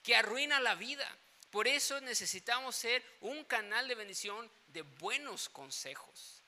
que 0.02 0.16
arruina 0.16 0.62
la 0.62 0.76
vida. 0.76 1.06
Por 1.52 1.68
eso 1.68 2.00
necesitamos 2.00 2.76
ser 2.76 3.04
un 3.20 3.44
canal 3.44 3.88
de 3.88 3.96
bendición 3.96 4.50
de 4.68 4.84
buenos 4.84 5.50
consejos. 5.50 6.42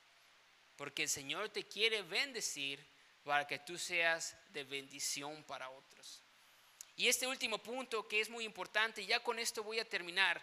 Porque 0.78 1.04
el 1.04 1.10
Señor 1.10 1.50
te 1.50 1.64
quiere 1.64 2.04
bendecir 2.04 2.80
para 3.24 3.48
que 3.48 3.60
tú 3.60 3.78
seas 3.78 4.38
de 4.54 4.64
bendición 4.64 5.44
para 5.44 5.70
otros. 5.70 6.22
Y 6.96 7.08
este 7.08 7.28
último 7.28 7.58
punto 7.58 8.08
que 8.08 8.22
es 8.22 8.30
muy 8.30 8.46
importante, 8.46 9.06
ya 9.06 9.22
con 9.22 9.40
esto 9.40 9.64
voy 9.64 9.80
a 9.80 9.90
terminar. 9.90 10.42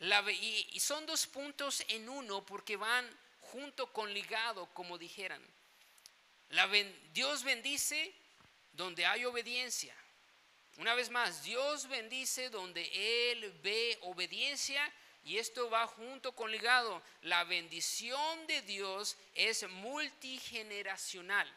y 0.00 0.80
son 0.80 1.06
dos 1.06 1.26
puntos 1.26 1.84
en 1.88 2.08
uno 2.08 2.44
porque 2.44 2.76
van 2.76 3.08
junto 3.40 3.92
con 3.92 4.12
ligado, 4.12 4.66
como 4.74 4.98
dijeran. 4.98 5.42
Dios 7.12 7.44
bendice 7.44 8.12
donde 8.72 9.06
hay 9.06 9.24
obediencia. 9.24 9.94
Una 10.78 10.94
vez 10.94 11.10
más, 11.10 11.44
Dios 11.44 11.88
bendice 11.88 12.50
donde 12.50 13.30
Él 13.32 13.52
ve 13.62 13.98
obediencia 14.02 14.82
y 15.24 15.38
esto 15.38 15.70
va 15.70 15.86
junto 15.86 16.32
con 16.32 16.50
ligado. 16.50 17.02
La 17.22 17.44
bendición 17.44 18.46
de 18.46 18.62
Dios 18.62 19.16
es 19.34 19.68
multigeneracional. 19.68 21.50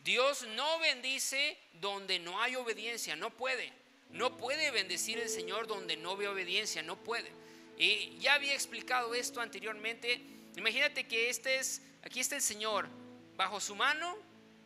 Dios 0.00 0.42
no 0.48 0.78
bendice 0.80 1.58
donde 1.74 2.18
no 2.18 2.40
hay 2.42 2.56
obediencia, 2.56 3.16
no 3.16 3.30
puede. 3.30 3.72
No 4.10 4.36
puede 4.36 4.70
bendecir 4.70 5.18
el 5.18 5.28
Señor 5.28 5.66
donde 5.66 5.96
no 5.96 6.16
ve 6.16 6.28
obediencia, 6.28 6.82
no 6.82 6.96
puede. 6.96 7.30
Y 7.78 8.18
ya 8.18 8.34
había 8.34 8.54
explicado 8.54 9.14
esto 9.14 9.40
anteriormente 9.40 10.34
Imagínate 10.56 11.04
que 11.04 11.30
este 11.30 11.56
es, 11.58 11.82
aquí 12.02 12.20
está 12.20 12.36
el 12.36 12.42
Señor, 12.42 12.88
bajo 13.36 13.60
su 13.60 13.74
mano 13.74 14.16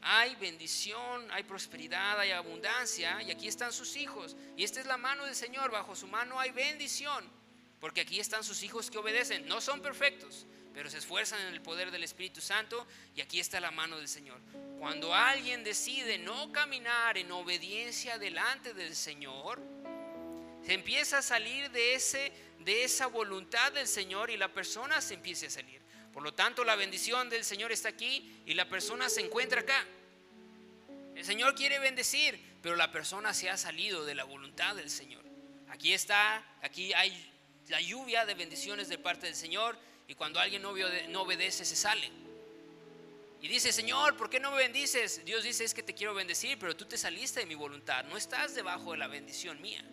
hay 0.01 0.37
bendición, 0.37 1.31
hay 1.31 1.43
prosperidad, 1.43 2.19
hay 2.21 2.31
abundancia 2.31 3.23
y 3.23 3.31
aquí 3.31 3.49
están 3.49 3.73
sus 3.73 3.97
hijos. 3.97 4.37
Y 4.57 4.65
esta 4.65 4.81
es 4.81 4.87
la 4.87 4.97
mano 4.97 5.25
del 5.25 5.35
Señor, 5.35 5.71
bajo 5.71 5.97
su 5.97 6.07
mano 6.07 6.39
hay 6.39 6.51
bendición, 6.51 7.29
porque 7.81 8.03
aquí 8.03 8.21
están 8.21 8.45
sus 8.45 8.63
hijos 8.63 8.91
que 8.91 8.99
obedecen. 8.99 9.47
No 9.49 9.61
son 9.61 9.81
perfectos, 9.81 10.47
pero 10.73 10.91
se 10.91 10.99
esfuerzan 10.99 11.41
en 11.41 11.55
el 11.55 11.61
poder 11.61 11.91
del 11.91 12.05
Espíritu 12.05 12.41
Santo 12.41 12.87
y 13.15 13.21
aquí 13.21 13.41
está 13.41 13.61
la 13.61 13.71
mano 13.71 13.97
del 13.99 14.09
Señor. 14.09 14.41
Cuando 14.79 15.15
alguien 15.15 15.65
decide 15.65 16.19
no 16.19 16.53
caminar 16.53 17.19
en 17.19 17.33
obediencia 17.33 18.19
delante 18.19 18.75
del 18.75 18.95
Señor, 18.95 19.61
se 20.65 20.75
empieza 20.75 21.19
a 21.19 21.23
salir 21.23 21.71
de, 21.71 21.95
ese, 21.95 22.33
de 22.61 22.85
esa 22.85 23.07
voluntad 23.07 23.73
del 23.73 23.89
Señor 23.89 24.31
y 24.31 24.37
la 24.37 24.53
persona 24.53 25.01
se 25.01 25.15
empieza 25.15 25.47
a 25.47 25.51
salir. 25.51 25.81
Por 26.19 26.25
lo 26.25 26.35
tanto, 26.35 26.65
la 26.65 26.75
bendición 26.75 27.31
del 27.31 27.45
Señor 27.45 27.71
está 27.71 27.91
aquí 27.91 28.43
y 28.45 28.55
la 28.55 28.69
persona 28.69 29.09
se 29.09 29.21
encuentra 29.21 29.61
acá. 29.61 29.87
El 31.15 31.25
Señor 31.25 31.55
quiere 31.55 31.79
bendecir, 31.79 32.41
pero 32.61 32.75
la 32.75 32.91
persona 32.91 33.33
se 33.33 33.49
ha 33.49 33.57
salido 33.57 34.05
de 34.05 34.17
la 34.17 34.25
voluntad 34.25 34.75
del 34.75 34.91
Señor. 34.91 35.25
Aquí 35.69 35.93
está, 35.93 36.45
aquí 36.61 36.93
hay 36.93 37.33
la 37.69 37.81
lluvia 37.81 38.27
de 38.27 38.35
bendiciones 38.35 38.89
de 38.89 38.99
parte 38.99 39.27
del 39.27 39.37
Señor 39.37 39.79
y 40.09 40.17
cuando 40.17 40.41
alguien 40.41 40.61
no 40.61 40.73
obedece 41.23 41.65
se 41.65 41.77
sale. 41.77 42.11
Y 43.41 43.47
dice, 43.47 43.71
Señor, 43.71 44.17
¿por 44.17 44.29
qué 44.29 44.41
no 44.41 44.51
me 44.51 44.57
bendices? 44.57 45.25
Dios 45.25 45.45
dice, 45.45 45.63
es 45.63 45.73
que 45.73 45.85
te 45.85 45.95
quiero 45.95 46.15
bendecir, 46.15 46.59
pero 46.59 46.75
tú 46.75 46.85
te 46.85 46.99
saliste 46.99 47.39
de 47.39 47.47
mi 47.47 47.55
voluntad, 47.55 48.05
no 48.07 48.17
estás 48.17 48.57
debajo 48.57 48.91
de 48.91 48.99
la 48.99 49.07
bendición 49.07 49.63
mía. 49.63 49.85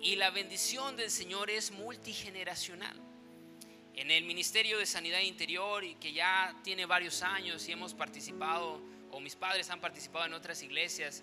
Y 0.00 0.16
la 0.16 0.30
bendición 0.30 0.96
del 0.96 1.10
Señor 1.10 1.50
es 1.50 1.72
multigeneracional 1.72 2.98
en 3.96 4.10
el 4.10 4.24
Ministerio 4.24 4.78
de 4.78 4.84
Sanidad 4.84 5.20
Interior 5.20 5.82
y 5.82 5.94
que 5.94 6.12
ya 6.12 6.54
tiene 6.62 6.84
varios 6.84 7.22
años 7.22 7.66
y 7.66 7.72
hemos 7.72 7.94
participado, 7.94 8.80
o 9.10 9.20
mis 9.20 9.34
padres 9.34 9.70
han 9.70 9.80
participado 9.80 10.26
en 10.26 10.34
otras 10.34 10.62
iglesias 10.62 11.22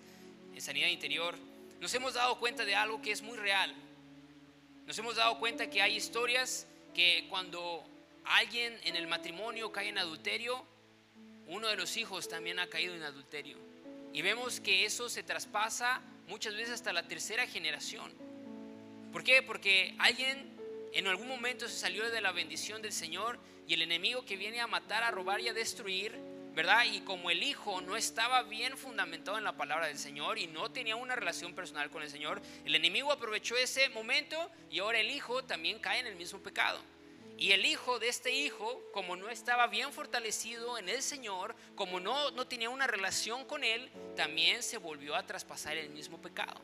en 0.54 0.60
Sanidad 0.60 0.88
Interior, 0.88 1.38
nos 1.80 1.94
hemos 1.94 2.16
dado 2.16 2.40
cuenta 2.40 2.66
de 2.66 2.76
algo 2.76 3.02
que 3.02 3.12
es 3.12 3.22
muy 3.22 3.38
real. 3.38 3.74
Nos 4.88 4.98
hemos 4.98 5.16
dado 5.16 5.38
cuenta 5.40 5.70
que 5.70 5.82
hay 5.82 5.96
historias 5.96 6.68
que 6.96 7.28
cuando 7.30 7.86
alguien 8.26 8.76
en 8.84 8.96
el 8.96 9.08
matrimonio 9.08 9.72
cae 9.72 9.90
en 9.90 10.00
adulterio, 10.00 10.66
uno 11.48 11.68
de 11.68 11.76
los 11.76 11.96
hijos 11.98 12.28
también 12.28 12.58
ha 12.58 12.68
caído 12.68 12.96
en 12.96 13.04
adulterio. 13.04 13.58
Y 14.14 14.22
vemos 14.24 14.60
que 14.60 14.86
eso 14.86 15.10
se 15.10 15.22
traspasa 15.22 16.02
muchas 16.28 16.56
veces 16.56 16.76
hasta 16.76 16.92
la 16.92 17.08
tercera 17.08 17.46
generación. 17.46 18.12
¿Por 19.12 19.24
qué? 19.24 19.44
Porque 19.44 19.96
alguien 20.00 20.53
en 20.94 21.08
algún 21.08 21.28
momento 21.28 21.68
se 21.68 21.76
salió 21.76 22.10
de 22.10 22.22
la 22.22 22.32
bendición 22.32 22.82
del 22.82 22.94
Señor 22.94 23.40
y 23.68 23.74
el 23.74 23.82
enemigo 23.82 24.26
que 24.26 24.38
viene 24.38 24.62
a 24.62 24.68
matar, 24.68 25.04
a 25.04 25.12
robar 25.12 25.42
y 25.42 25.48
a 25.48 25.54
destruir, 25.54 26.14
¿verdad? 26.54 26.86
Y 26.86 27.02
como 27.02 27.32
el 27.32 27.42
hijo 27.42 27.82
no 27.82 27.96
estaba 27.96 28.44
bien 28.44 28.78
fundamentado 28.78 29.38
en 29.38 29.44
la 29.44 29.58
palabra 29.58 29.88
del 29.88 29.98
Señor 29.98 30.38
y 30.38 30.46
no 30.48 30.72
tenía 30.72 30.96
una 30.96 31.16
relación 31.16 31.56
personal 31.56 31.90
con 31.90 32.04
el 32.04 32.10
Señor, 32.10 32.42
el 32.64 32.76
enemigo 32.76 33.12
aprovechó 33.12 33.58
ese 33.58 33.90
momento 33.90 34.52
y 34.70 34.80
ahora 34.80 35.00
el 35.00 35.10
hijo 35.10 35.44
también 35.44 35.80
cae 35.80 36.00
en 36.00 36.08
el 36.08 36.16
mismo 36.16 36.40
pecado. 36.40 36.80
Y 37.38 37.52
el 37.52 37.66
hijo 37.66 37.98
de 37.98 38.10
este 38.10 38.32
hijo, 38.32 38.84
como 38.94 39.16
no 39.16 39.30
estaba 39.30 39.66
bien 39.66 39.92
fortalecido 39.92 40.78
en 40.78 40.88
el 40.90 41.02
Señor, 41.02 41.56
como 41.76 42.00
no, 42.00 42.30
no 42.32 42.48
tenía 42.48 42.70
una 42.70 42.86
relación 42.86 43.46
con 43.46 43.64
Él, 43.64 43.90
también 44.16 44.62
se 44.62 44.78
volvió 44.78 45.16
a 45.16 45.26
traspasar 45.26 45.76
el 45.76 45.90
mismo 45.90 46.22
pecado. 46.22 46.62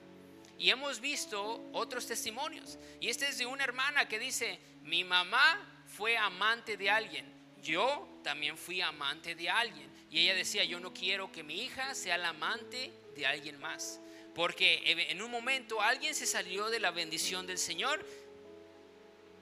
Y 0.59 0.69
hemos 0.69 0.99
visto 0.99 1.69
otros 1.71 2.05
testimonios. 2.05 2.77
Y 2.99 3.07
este 3.07 3.29
es 3.29 3.37
de 3.37 3.45
una 3.45 3.63
hermana 3.63 4.09
que 4.09 4.19
dice, 4.19 4.59
mi 4.83 5.05
mamá 5.05 5.83
fue 5.87 6.17
amante 6.17 6.75
de 6.75 6.89
alguien, 6.89 7.25
yo 7.63 8.07
también 8.23 8.57
fui 8.57 8.81
amante 8.81 9.35
de 9.35 9.49
alguien. 9.49 9.89
Y 10.11 10.19
ella 10.19 10.35
decía, 10.35 10.65
yo 10.65 10.79
no 10.81 10.93
quiero 10.93 11.31
que 11.31 11.43
mi 11.43 11.61
hija 11.61 11.95
sea 11.95 12.17
la 12.17 12.29
amante 12.29 12.91
de 13.15 13.25
alguien 13.25 13.57
más. 13.59 14.01
Porque 14.35 14.81
en 14.85 15.21
un 15.21 15.31
momento 15.31 15.81
alguien 15.81 16.13
se 16.13 16.25
salió 16.25 16.69
de 16.69 16.79
la 16.79 16.91
bendición 16.91 17.47
del 17.47 17.57
Señor, 17.57 18.05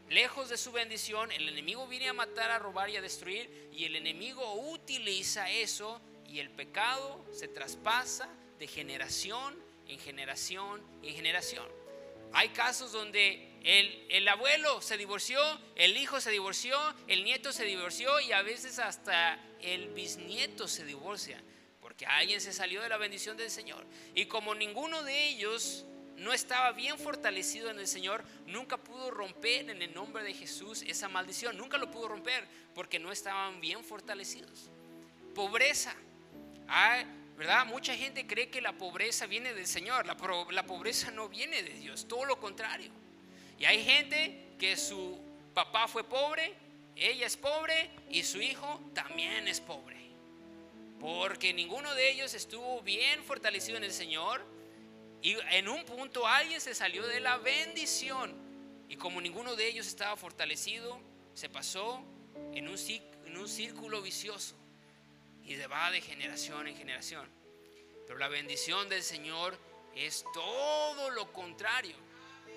lejos 0.10 0.50
de 0.50 0.58
su 0.58 0.72
bendición, 0.72 1.32
el 1.32 1.50
enemigo 1.50 1.88
viene 1.88 2.10
a 2.10 2.14
matar, 2.14 2.52
a 2.52 2.60
robar 2.60 2.90
y 2.90 2.98
a 2.98 3.02
destruir, 3.02 3.70
y 3.74 3.86
el 3.86 3.96
enemigo 3.96 4.54
utiliza 4.72 5.50
eso 5.50 6.00
y 6.28 6.40
el 6.40 6.50
pecado 6.50 7.26
se 7.32 7.48
traspasa 7.48 8.30
de 8.60 8.68
generación 8.68 9.67
en 9.88 10.00
generación 10.00 10.82
en 11.04 11.16
generación. 11.16 11.68
Hay 12.34 12.50
casos 12.50 12.92
donde 12.92 13.58
el, 13.64 14.06
el, 14.10 14.28
abuelo 14.28 14.82
se 14.82 14.98
divorció, 14.98 15.40
el 15.76 15.98
hijo 15.98 16.20
se 16.20 16.32
divorció, 16.32 16.78
el 17.08 17.24
nieto 17.24 17.52
se 17.52 17.66
divorció 17.66 18.20
y 18.20 18.32
a 18.32 18.42
veces 18.42 18.80
hasta 18.80 19.40
el 19.62 19.88
bisnieto 19.90 20.68
se 20.68 20.86
divorcia, 20.86 21.42
porque 21.82 22.06
alguien 22.06 22.42
se 22.42 22.54
salió 22.54 22.82
de 22.82 22.90
la 22.90 22.98
bendición 22.98 23.38
del 23.38 23.50
Señor. 23.50 23.86
Y 24.14 24.26
como 24.26 24.56
ninguno 24.56 25.04
de 25.04 25.30
ellos 25.30 25.86
no 26.18 26.34
estaba 26.34 26.72
bien 26.72 26.98
fortalecido 26.98 27.70
en 27.70 27.80
el 27.80 27.88
Señor, 27.88 28.24
nunca 28.46 28.78
pudo 28.78 29.12
romper 29.12 29.70
en 29.70 29.82
el 29.82 29.94
nombre 29.94 30.24
de 30.24 30.34
Jesús 30.34 30.84
esa 30.88 31.08
maldición, 31.08 31.58
nunca 31.58 31.78
lo 31.78 31.92
pudo 31.92 32.10
romper 32.10 32.48
porque 32.74 33.00
no 33.00 33.12
estaban 33.12 33.62
bien 33.62 33.84
fortalecidos. 33.84 34.70
Pobreza. 35.34 35.96
Hay, 36.68 37.06
¿verdad? 37.38 37.68
Mucha 37.68 37.96
gente 37.96 38.26
cree 38.26 38.50
que 38.50 38.62
la 38.62 38.74
pobreza 38.74 39.28
viene 39.28 39.54
del 39.54 39.68
Señor. 39.68 40.08
La, 40.08 40.18
pobreza 40.18 41.12
no 41.12 41.30
viene 41.30 41.62
de 41.62 41.74
Dios, 41.74 42.08
todo 42.08 42.26
lo 42.26 42.40
contrario. 42.40 42.92
Y 43.60 43.66
hay 43.66 43.84
gente 43.84 44.56
que 44.60 44.76
su 44.76 45.20
papá 45.54 45.88
fue 45.88 46.04
pobre, 46.04 46.54
ella 46.96 47.28
es 47.28 47.38
pobre 47.38 47.92
y 48.10 48.24
su 48.24 48.42
hijo 48.42 48.82
también 48.94 49.48
es 49.48 49.62
pobre. 49.62 49.98
Porque 51.00 51.54
ninguno 51.54 51.94
de 51.94 52.10
ellos 52.10 52.34
estuvo 52.34 52.82
bien 52.82 53.24
fortalecido 53.24 53.78
en 53.78 53.84
el 53.84 53.94
Señor. 53.94 54.44
Y 55.22 55.36
en 55.52 55.68
un 55.68 55.84
punto 55.86 56.26
alguien 56.26 56.60
se 56.60 56.74
salió 56.74 57.06
de 57.06 57.20
la 57.20 57.38
bendición. 57.38 58.34
Y 58.90 58.96
como 58.96 59.22
ninguno 59.22 59.56
de 59.56 59.68
ellos 59.68 59.86
estaba 59.86 60.16
fortalecido, 60.16 61.00
se 61.36 61.50
pasó 61.50 62.04
en 62.54 62.68
un 62.68 63.48
círculo 63.48 64.02
vicioso 64.02 64.56
y 65.48 65.56
va 65.56 65.92
de 65.92 66.02
generación 66.02 66.68
en 66.68 66.76
generación. 66.76 67.26
Pero 68.06 68.20
la 68.20 68.28
bendición 68.28 68.90
del 68.90 69.02
Señor 69.02 69.58
es 69.96 70.26
todo 70.34 71.10
lo 71.12 71.32
contrario. 71.32 71.96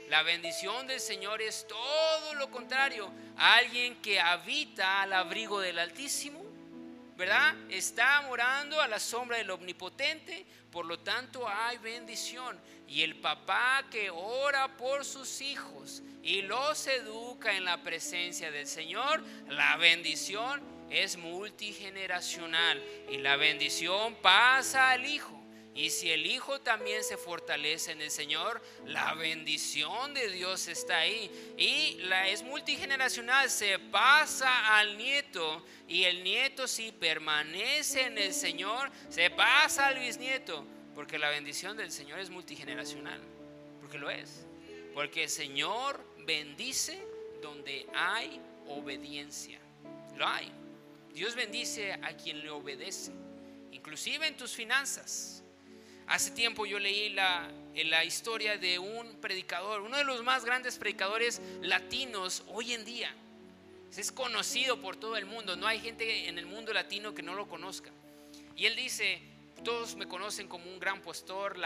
La 0.08 0.24
bendición 0.24 0.88
del 0.88 0.98
Señor 0.98 1.40
es 1.40 1.68
todo 1.68 2.34
lo 2.34 2.50
contrario. 2.50 3.12
Alguien 3.36 4.02
que 4.02 4.18
habita 4.18 5.02
al 5.02 5.12
abrigo 5.12 5.60
del 5.60 5.78
Altísimo, 5.78 6.44
¿verdad? 7.16 7.54
Está 7.70 8.22
morando 8.22 8.80
a 8.80 8.88
la 8.88 8.98
sombra 8.98 9.36
del 9.36 9.50
Omnipotente, 9.50 10.44
por 10.72 10.84
lo 10.84 10.98
tanto 10.98 11.48
hay 11.48 11.78
bendición. 11.78 12.60
Y 12.88 13.02
el 13.02 13.20
papá 13.20 13.84
que 13.88 14.10
ora 14.10 14.76
por 14.76 15.04
sus 15.04 15.40
hijos 15.40 16.02
y 16.24 16.42
los 16.42 16.88
educa 16.88 17.56
en 17.56 17.64
la 17.64 17.80
presencia 17.84 18.50
del 18.50 18.66
Señor, 18.66 19.22
la 19.46 19.76
bendición 19.76 20.79
es 20.90 21.16
multigeneracional 21.16 22.82
y 23.10 23.18
la 23.18 23.36
bendición 23.36 24.16
pasa 24.16 24.90
al 24.90 25.06
Hijo. 25.06 25.40
Y 25.74 25.90
si 25.90 26.10
el 26.10 26.26
Hijo 26.26 26.60
también 26.60 27.04
se 27.04 27.16
fortalece 27.16 27.92
en 27.92 28.02
el 28.02 28.10
Señor, 28.10 28.60
la 28.86 29.14
bendición 29.14 30.12
de 30.14 30.28
Dios 30.28 30.66
está 30.68 30.98
ahí. 30.98 31.30
Y 31.56 31.94
la 32.02 32.28
es 32.28 32.42
multigeneracional, 32.42 33.48
se 33.48 33.78
pasa 33.78 34.76
al 34.78 34.98
nieto. 34.98 35.64
Y 35.86 36.04
el 36.04 36.24
nieto 36.24 36.66
si 36.66 36.90
permanece 36.92 38.02
en 38.02 38.18
el 38.18 38.34
Señor, 38.34 38.90
se 39.08 39.30
pasa 39.30 39.86
al 39.86 40.00
bisnieto. 40.00 40.66
Porque 40.94 41.18
la 41.18 41.30
bendición 41.30 41.76
del 41.76 41.92
Señor 41.92 42.18
es 42.18 42.30
multigeneracional. 42.30 43.20
Porque 43.80 43.96
lo 43.96 44.10
es. 44.10 44.46
Porque 44.92 45.24
el 45.24 45.30
Señor 45.30 46.04
bendice 46.26 47.00
donde 47.40 47.86
hay 47.94 48.40
obediencia. 48.66 49.60
Lo 50.16 50.26
hay. 50.26 50.52
Dios 51.14 51.34
bendice 51.34 51.92
a 51.92 52.16
quien 52.16 52.40
le 52.40 52.50
obedece, 52.50 53.12
inclusive 53.72 54.26
en 54.26 54.36
tus 54.36 54.52
finanzas. 54.52 55.42
Hace 56.06 56.30
tiempo 56.32 56.66
yo 56.66 56.78
leí 56.78 57.10
la, 57.10 57.50
la 57.74 58.04
historia 58.04 58.56
de 58.58 58.78
un 58.78 59.20
predicador, 59.20 59.80
uno 59.82 59.96
de 59.96 60.04
los 60.04 60.22
más 60.22 60.44
grandes 60.44 60.78
predicadores 60.78 61.40
latinos 61.62 62.44
hoy 62.48 62.72
en 62.72 62.84
día. 62.84 63.14
Es 63.96 64.12
conocido 64.12 64.80
por 64.80 64.96
todo 64.96 65.16
el 65.16 65.26
mundo, 65.26 65.56
no 65.56 65.66
hay 65.66 65.80
gente 65.80 66.28
en 66.28 66.38
el 66.38 66.46
mundo 66.46 66.72
latino 66.72 67.14
que 67.14 67.22
no 67.22 67.34
lo 67.34 67.48
conozca. 67.48 67.90
Y 68.56 68.66
él 68.66 68.76
dice, 68.76 69.20
todos 69.64 69.96
me 69.96 70.06
conocen 70.06 70.48
como 70.48 70.70
un 70.70 70.78
gran 70.78 71.02
pastor, 71.02 71.56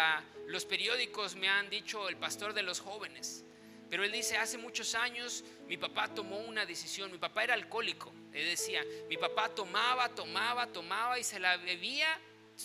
los 0.46 0.64
periódicos 0.64 1.36
me 1.36 1.48
han 1.48 1.68
dicho 1.70 2.08
el 2.08 2.16
pastor 2.16 2.54
de 2.54 2.62
los 2.62 2.80
jóvenes. 2.80 3.44
Pero 3.90 4.04
él 4.04 4.12
dice, 4.12 4.36
hace 4.36 4.58
muchos 4.58 4.94
años 4.94 5.44
mi 5.66 5.76
papá 5.76 6.08
tomó 6.08 6.38
una 6.38 6.66
decisión, 6.66 7.12
mi 7.12 7.18
papá 7.18 7.44
era 7.44 7.54
alcohólico, 7.54 8.12
él 8.32 8.46
decía, 8.46 8.82
mi 9.08 9.16
papá 9.16 9.48
tomaba, 9.48 10.08
tomaba, 10.08 10.66
tomaba 10.66 11.18
y 11.18 11.24
se 11.24 11.38
la 11.38 11.56
bebía, 11.58 12.08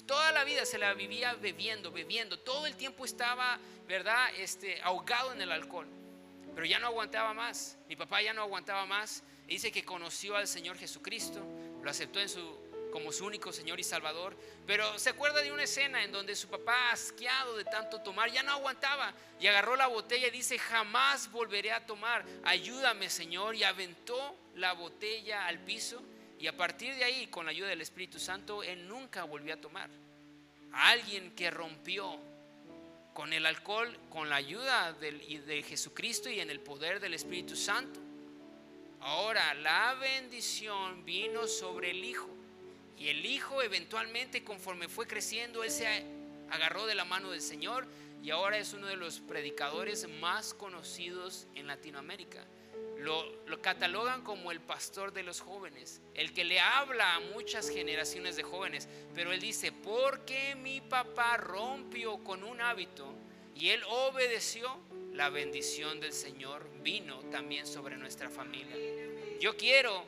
toda 0.05 0.31
la 0.31 0.43
vida 0.43 0.65
se 0.65 0.77
la 0.77 0.93
vivía 0.93 1.33
bebiendo, 1.33 1.91
bebiendo, 1.91 2.39
todo 2.39 2.65
el 2.65 2.75
tiempo 2.75 3.05
estaba, 3.05 3.59
¿verdad?, 3.87 4.29
este, 4.37 4.81
ahogado 4.81 5.33
en 5.33 5.41
el 5.41 5.51
alcohol, 5.51 5.87
pero 6.55 6.65
ya 6.65 6.79
no 6.79 6.87
aguantaba 6.87 7.33
más, 7.33 7.77
mi 7.87 7.95
papá 7.95 8.21
ya 8.21 8.33
no 8.33 8.41
aguantaba 8.41 8.85
más, 8.85 9.23
dice 9.45 9.71
que 9.71 9.83
conoció 9.83 10.35
al 10.35 10.47
Señor 10.47 10.77
Jesucristo, 10.77 11.41
lo 11.81 11.89
aceptó 11.89 12.19
en 12.19 12.29
su 12.29 12.68
como 12.91 13.11
su 13.11 13.25
único 13.25 13.51
Señor 13.51 13.79
y 13.79 13.83
Salvador, 13.83 14.35
pero 14.65 14.97
se 14.99 15.09
acuerda 15.09 15.41
de 15.41 15.51
una 15.51 15.63
escena 15.63 16.03
en 16.03 16.11
donde 16.11 16.35
su 16.35 16.47
papá, 16.47 16.91
asqueado 16.91 17.55
de 17.57 17.65
tanto 17.65 18.01
tomar, 18.01 18.31
ya 18.31 18.43
no 18.43 18.51
aguantaba 18.51 19.13
y 19.39 19.47
agarró 19.47 19.75
la 19.75 19.87
botella 19.87 20.27
y 20.27 20.31
dice, 20.31 20.57
jamás 20.59 21.31
volveré 21.31 21.71
a 21.71 21.85
tomar, 21.85 22.25
ayúdame 22.43 23.09
Señor, 23.09 23.55
y 23.55 23.63
aventó 23.63 24.35
la 24.55 24.73
botella 24.73 25.47
al 25.47 25.59
piso 25.59 26.01
y 26.39 26.47
a 26.47 26.55
partir 26.55 26.95
de 26.95 27.03
ahí, 27.03 27.27
con 27.27 27.45
la 27.45 27.51
ayuda 27.51 27.67
del 27.67 27.81
Espíritu 27.81 28.17
Santo, 28.17 28.63
él 28.63 28.87
nunca 28.87 29.25
volvió 29.25 29.53
a 29.53 29.57
tomar. 29.57 29.89
alguien 30.71 31.31
que 31.35 31.49
rompió 31.49 32.19
con 33.13 33.33
el 33.33 33.45
alcohol, 33.45 33.99
con 34.09 34.29
la 34.29 34.37
ayuda 34.37 34.93
de 34.93 35.63
Jesucristo 35.63 36.29
y 36.29 36.39
en 36.39 36.49
el 36.49 36.61
poder 36.61 36.99
del 36.99 37.15
Espíritu 37.15 37.55
Santo. 37.55 37.99
Ahora 39.01 39.53
la 39.55 39.95
bendición 39.95 41.03
vino 41.03 41.47
sobre 41.47 41.91
el 41.91 42.03
Hijo. 42.05 42.29
Y 42.99 43.07
el 43.07 43.25
Hijo 43.25 43.61
eventualmente, 43.61 44.43
conforme 44.43 44.89
fue 44.89 45.07
creciendo, 45.07 45.63
él 45.63 45.71
se 45.71 45.87
agarró 46.49 46.85
de 46.85 46.95
la 46.95 47.05
mano 47.05 47.31
del 47.31 47.41
Señor 47.41 47.87
y 48.21 48.31
ahora 48.31 48.57
es 48.57 48.73
uno 48.73 48.87
de 48.87 48.97
los 48.97 49.21
predicadores 49.21 50.07
más 50.19 50.53
conocidos 50.53 51.47
en 51.55 51.67
Latinoamérica. 51.67 52.45
Lo, 52.97 53.45
lo, 53.45 53.61
catalogan 53.61 54.23
como 54.23 54.51
el 54.51 54.59
pastor 54.59 55.13
de 55.13 55.23
los 55.23 55.39
jóvenes, 55.39 56.01
el 56.15 56.33
que 56.33 56.43
le 56.43 56.59
habla 56.59 57.15
a 57.15 57.19
muchas 57.21 57.69
generaciones 57.69 58.35
de 58.35 58.43
jóvenes. 58.43 58.89
Pero 59.15 59.31
él 59.31 59.39
dice, 59.39 59.71
porque 59.71 60.55
mi 60.55 60.81
papá 60.81 61.37
rompió 61.37 62.21
con 62.25 62.43
un 62.43 62.59
hábito 62.59 63.15
y 63.55 63.69
él 63.69 63.81
obedeció, 63.87 64.77
la 65.13 65.29
bendición 65.29 65.99
del 65.99 66.13
Señor 66.13 66.69
vino 66.81 67.19
también 67.31 67.65
sobre 67.65 67.97
nuestra 67.97 68.29
familia. 68.29 68.75
Yo 69.39 69.55
quiero 69.57 70.05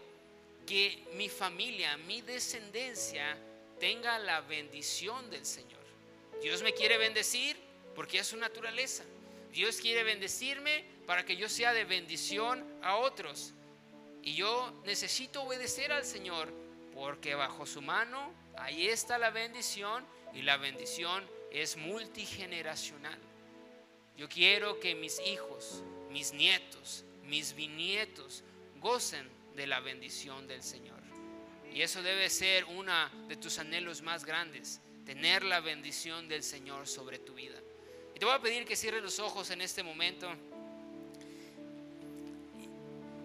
que 0.65 1.03
mi 1.15 1.29
familia, 1.29 1.97
mi 1.97 2.21
descendencia, 2.21 3.37
tenga 3.79 4.19
la 4.19 4.41
bendición 4.41 5.29
del 5.29 5.45
Señor. 5.45 5.81
Dios 6.41 6.61
me 6.63 6.73
quiere 6.73 6.97
bendecir 6.97 7.57
porque 7.95 8.19
es 8.19 8.27
su 8.27 8.37
naturaleza. 8.37 9.03
Dios 9.51 9.77
quiere 9.77 10.03
bendecirme 10.03 10.85
para 11.05 11.25
que 11.25 11.35
yo 11.35 11.49
sea 11.49 11.73
de 11.73 11.83
bendición 11.83 12.65
a 12.81 12.95
otros. 12.95 13.53
Y 14.23 14.35
yo 14.35 14.81
necesito 14.85 15.43
obedecer 15.43 15.91
al 15.91 16.05
Señor 16.05 16.53
porque 16.93 17.35
bajo 17.35 17.65
su 17.65 17.81
mano 17.81 18.33
ahí 18.57 18.87
está 18.87 19.17
la 19.17 19.29
bendición 19.29 20.05
y 20.33 20.43
la 20.43 20.57
bendición 20.57 21.27
es 21.51 21.77
multigeneracional. 21.77 23.17
Yo 24.17 24.29
quiero 24.29 24.79
que 24.79 24.95
mis 24.95 25.19
hijos, 25.21 25.83
mis 26.11 26.33
nietos, 26.33 27.03
mis 27.25 27.55
bisnietos 27.55 28.43
gocen 28.79 29.27
de 29.55 29.67
la 29.67 29.79
bendición 29.79 30.47
del 30.47 30.63
Señor. 30.63 30.99
Y 31.73 31.81
eso 31.81 32.01
debe 32.01 32.29
ser 32.29 32.65
uno 32.65 32.93
de 33.27 33.37
tus 33.37 33.57
anhelos 33.59 34.01
más 34.01 34.25
grandes, 34.25 34.81
tener 35.05 35.43
la 35.43 35.61
bendición 35.61 36.27
del 36.27 36.43
Señor 36.43 36.87
sobre 36.87 37.19
tu 37.19 37.33
vida. 37.33 37.57
Y 38.15 38.19
te 38.19 38.25
voy 38.25 38.35
a 38.35 38.41
pedir 38.41 38.65
que 38.65 38.75
cierres 38.75 39.01
los 39.01 39.19
ojos 39.19 39.49
en 39.51 39.61
este 39.61 39.83
momento. 39.83 40.29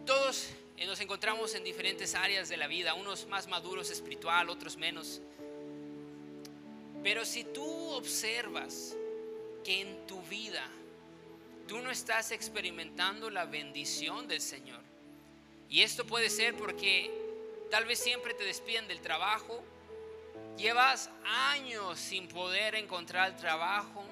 Todos 0.04 0.48
nos 0.86 1.00
encontramos 1.00 1.54
en 1.54 1.64
diferentes 1.64 2.14
áreas 2.14 2.48
de 2.48 2.56
la 2.56 2.68
vida, 2.68 2.94
unos 2.94 3.26
más 3.26 3.48
maduros 3.48 3.90
espiritual, 3.90 4.48
otros 4.48 4.76
menos. 4.76 5.20
Pero 7.02 7.24
si 7.24 7.44
tú 7.44 7.90
observas 7.90 8.96
que 9.64 9.80
en 9.80 10.06
tu 10.06 10.22
vida 10.22 10.64
tú 11.66 11.80
no 11.80 11.90
estás 11.90 12.30
experimentando 12.30 13.30
la 13.30 13.44
bendición 13.44 14.28
del 14.28 14.40
Señor. 14.40 14.80
Y 15.68 15.82
esto 15.82 16.06
puede 16.06 16.30
ser 16.30 16.56
porque 16.56 17.10
tal 17.70 17.84
vez 17.84 17.98
siempre 17.98 18.34
te 18.34 18.44
despiden 18.44 18.88
del 18.88 19.00
trabajo, 19.00 19.62
llevas 20.56 21.10
años 21.24 21.98
sin 21.98 22.28
poder 22.28 22.74
encontrar 22.74 23.36
trabajo, 23.36 24.04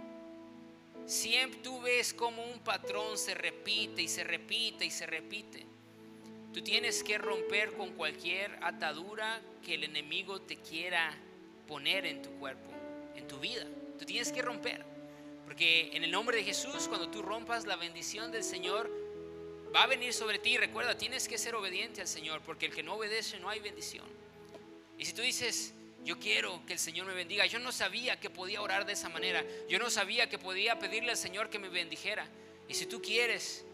siempre 1.06 1.60
tú 1.62 1.80
ves 1.80 2.12
como 2.12 2.44
un 2.44 2.60
patrón 2.60 3.16
se 3.16 3.34
repite 3.34 4.02
y 4.02 4.08
se 4.08 4.24
repite 4.24 4.84
y 4.84 4.90
se 4.90 5.06
repite. 5.06 5.66
Tú 6.52 6.62
tienes 6.62 7.02
que 7.02 7.18
romper 7.18 7.72
con 7.74 7.90
cualquier 7.94 8.58
atadura 8.62 9.40
que 9.64 9.74
el 9.74 9.84
enemigo 9.84 10.40
te 10.40 10.56
quiera 10.56 11.12
poner 11.66 12.06
en 12.06 12.22
tu 12.22 12.30
cuerpo, 12.38 12.70
en 13.16 13.26
tu 13.26 13.38
vida. 13.38 13.66
Tú 13.98 14.04
tienes 14.04 14.30
que 14.30 14.42
romper. 14.42 14.84
Porque 15.44 15.90
en 15.94 16.04
el 16.04 16.10
nombre 16.10 16.36
de 16.36 16.44
Jesús, 16.44 16.88
cuando 16.88 17.08
tú 17.10 17.22
rompas 17.22 17.66
la 17.66 17.76
bendición 17.76 18.30
del 18.30 18.44
Señor, 18.44 18.90
va 19.74 19.84
a 19.84 19.86
venir 19.86 20.12
sobre 20.12 20.38
ti. 20.38 20.56
Recuerda, 20.56 20.96
tienes 20.96 21.28
que 21.28 21.38
ser 21.38 21.54
obediente 21.54 22.00
al 22.00 22.08
Señor, 22.08 22.40
porque 22.42 22.66
el 22.66 22.74
que 22.74 22.82
no 22.82 22.94
obedece 22.94 23.38
no 23.40 23.48
hay 23.48 23.60
bendición. 23.60 24.06
Y 24.98 25.04
si 25.04 25.12
tú 25.12 25.22
dices, 25.22 25.74
yo 26.04 26.18
quiero 26.18 26.64
que 26.66 26.74
el 26.74 26.78
Señor 26.78 27.06
me 27.06 27.14
bendiga, 27.14 27.46
yo 27.46 27.58
no 27.58 27.72
sabía 27.72 28.20
que 28.20 28.30
podía 28.30 28.62
orar 28.62 28.86
de 28.86 28.92
esa 28.92 29.08
manera, 29.08 29.44
yo 29.68 29.78
no 29.78 29.90
sabía 29.90 30.28
que 30.28 30.38
podía 30.38 30.78
pedirle 30.78 31.10
al 31.10 31.16
Señor 31.16 31.50
que 31.50 31.58
me 31.58 31.68
bendijera. 31.68 32.28
Y 32.68 32.74
si 32.74 32.86
tú 32.86 33.02
quieres 33.02 33.64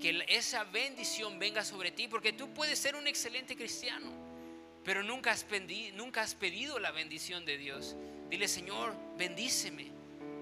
que 0.00 0.24
esa 0.28 0.64
bendición 0.64 1.38
venga 1.38 1.64
sobre 1.64 1.90
ti, 1.90 2.06
porque 2.08 2.32
tú 2.32 2.52
puedes 2.54 2.78
ser 2.78 2.94
un 2.94 3.06
excelente 3.06 3.56
cristiano, 3.56 4.12
pero 4.84 5.02
nunca 5.02 5.32
has, 5.32 5.44
pedido, 5.44 5.96
nunca 5.96 6.22
has 6.22 6.34
pedido 6.34 6.78
la 6.78 6.92
bendición 6.92 7.44
de 7.44 7.58
Dios. 7.58 7.96
Dile, 8.30 8.46
Señor, 8.46 8.94
bendíceme 9.16 9.98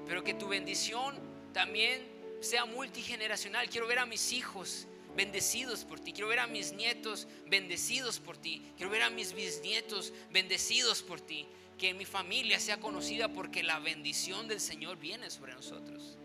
pero 0.07 0.23
que 0.23 0.35
tu 0.35 0.49
bendición 0.49 1.17
también 1.53 2.01
sea 2.41 2.65
multigeneracional. 2.65 3.69
Quiero 3.69 3.87
ver 3.87 3.99
a 3.99 4.07
mis 4.07 4.33
hijos 4.33 4.87
bendecidos 5.17 5.85
por 5.85 5.99
ti, 5.99 6.13
quiero 6.13 6.29
ver 6.29 6.41
a 6.41 6.47
mis 6.47 6.73
nietos 6.73 7.27
bendecidos 7.47 8.21
por 8.21 8.37
ti, 8.37 8.63
quiero 8.77 8.91
ver 8.91 9.03
a 9.03 9.11
mis 9.11 9.33
bisnietos 9.33 10.13
bendecidos 10.31 11.03
por 11.03 11.21
ti, 11.21 11.47
que 11.79 11.95
mi 11.95 12.05
familia 12.05 12.61
sea 12.61 12.79
conocida 12.79 13.29
porque 13.29 13.63
la 13.63 13.79
bendición 13.79 14.47
del 14.47 14.61
Señor 14.61 14.99
viene 14.99 15.31
sobre 15.31 15.55
nosotros. 15.55 16.19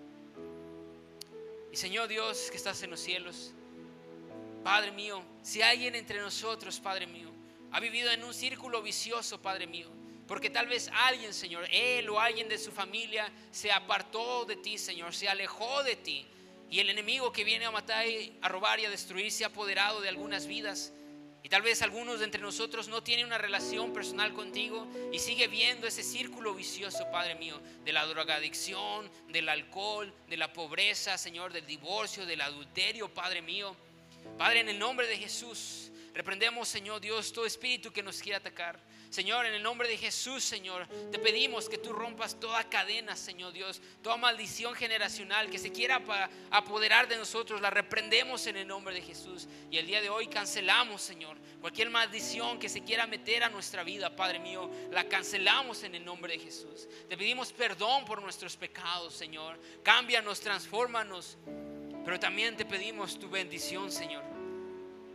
Y 1.71 1.77
Señor 1.77 2.09
Dios 2.09 2.49
que 2.51 2.57
estás 2.57 2.83
en 2.83 2.91
los 2.91 2.99
cielos, 2.99 3.53
Padre 4.63 4.91
mío, 4.91 5.23
si 5.41 5.61
alguien 5.61 5.95
entre 5.95 6.19
nosotros, 6.19 6.79
Padre 6.79 7.07
mío, 7.07 7.31
ha 7.71 7.79
vivido 7.79 8.11
en 8.11 8.23
un 8.23 8.33
círculo 8.33 8.81
vicioso, 8.81 9.41
Padre 9.41 9.67
mío, 9.67 9.89
porque 10.27 10.49
tal 10.49 10.67
vez 10.67 10.89
alguien, 10.93 11.33
Señor, 11.33 11.65
él 11.71 12.09
o 12.09 12.19
alguien 12.19 12.47
de 12.47 12.57
su 12.57 12.71
familia 12.71 13.31
se 13.51 13.71
apartó 13.71 14.45
de 14.45 14.57
ti, 14.57 14.77
Señor, 14.77 15.13
se 15.13 15.27
alejó 15.27 15.83
de 15.83 15.95
ti. 15.95 16.27
Y 16.71 16.79
el 16.79 16.89
enemigo 16.89 17.33
que 17.33 17.43
viene 17.43 17.65
a 17.65 17.71
matar, 17.71 18.05
a 18.41 18.47
robar 18.47 18.79
y 18.79 18.85
a 18.85 18.89
destruir 18.89 19.29
se 19.31 19.43
ha 19.43 19.47
apoderado 19.47 19.99
de 19.99 20.07
algunas 20.07 20.47
vidas. 20.47 20.93
Y 21.43 21.49
tal 21.49 21.63
vez 21.63 21.81
algunos 21.81 22.19
de 22.19 22.25
entre 22.25 22.41
nosotros 22.41 22.87
no 22.87 23.03
tienen 23.03 23.25
una 23.25 23.37
relación 23.37 23.91
personal 23.93 24.31
contigo 24.33 24.87
y 25.11 25.19
sigue 25.19 25.47
viendo 25.47 25.85
ese 25.85 26.01
círculo 26.01 26.53
vicioso, 26.53 27.11
Padre 27.11 27.35
mío, 27.35 27.59
de 27.83 27.91
la 27.91 28.05
drogadicción, 28.05 29.11
del 29.27 29.49
alcohol, 29.49 30.13
de 30.29 30.37
la 30.37 30.53
pobreza, 30.53 31.17
Señor, 31.17 31.51
del 31.51 31.65
divorcio, 31.65 32.25
del 32.25 32.39
adulterio, 32.39 33.13
Padre 33.13 33.41
mío. 33.41 33.75
Padre, 34.37 34.61
en 34.61 34.69
el 34.69 34.79
nombre 34.79 35.07
de 35.07 35.17
Jesús, 35.17 35.91
reprendemos, 36.13 36.69
Señor 36.69 37.01
Dios, 37.01 37.33
todo 37.33 37.45
espíritu 37.45 37.91
que 37.91 38.03
nos 38.03 38.21
quiera 38.21 38.37
atacar. 38.37 38.79
Señor, 39.11 39.45
en 39.45 39.53
el 39.53 39.61
nombre 39.61 39.89
de 39.89 39.97
Jesús, 39.97 40.41
Señor, 40.41 40.87
te 41.11 41.19
pedimos 41.19 41.67
que 41.67 41.77
tú 41.77 41.91
rompas 41.91 42.39
toda 42.39 42.69
cadena, 42.69 43.17
Señor 43.17 43.51
Dios, 43.51 43.81
toda 44.01 44.15
maldición 44.15 44.73
generacional 44.73 45.49
que 45.49 45.59
se 45.59 45.73
quiera 45.73 46.01
apoderar 46.49 47.09
de 47.09 47.17
nosotros, 47.17 47.59
la 47.59 47.69
reprendemos 47.69 48.47
en 48.47 48.55
el 48.55 48.65
nombre 48.65 48.95
de 48.95 49.01
Jesús. 49.01 49.49
Y 49.69 49.77
el 49.77 49.85
día 49.85 49.99
de 50.01 50.09
hoy 50.09 50.27
cancelamos, 50.27 51.01
Señor, 51.01 51.35
cualquier 51.59 51.89
maldición 51.89 52.57
que 52.57 52.69
se 52.69 52.85
quiera 52.85 53.05
meter 53.05 53.43
a 53.43 53.49
nuestra 53.49 53.83
vida, 53.83 54.15
Padre 54.15 54.39
mío, 54.39 54.71
la 54.91 55.03
cancelamos 55.03 55.83
en 55.83 55.95
el 55.95 56.05
nombre 56.05 56.37
de 56.37 56.39
Jesús. 56.39 56.87
Te 57.09 57.17
pedimos 57.17 57.51
perdón 57.51 58.05
por 58.05 58.21
nuestros 58.21 58.55
pecados, 58.55 59.13
Señor. 59.13 59.59
Cámbianos, 59.83 60.39
transfórmanos. 60.39 61.37
Pero 62.05 62.17
también 62.17 62.55
te 62.55 62.63
pedimos 62.63 63.19
tu 63.19 63.29
bendición, 63.29 63.91
Señor. 63.91 64.23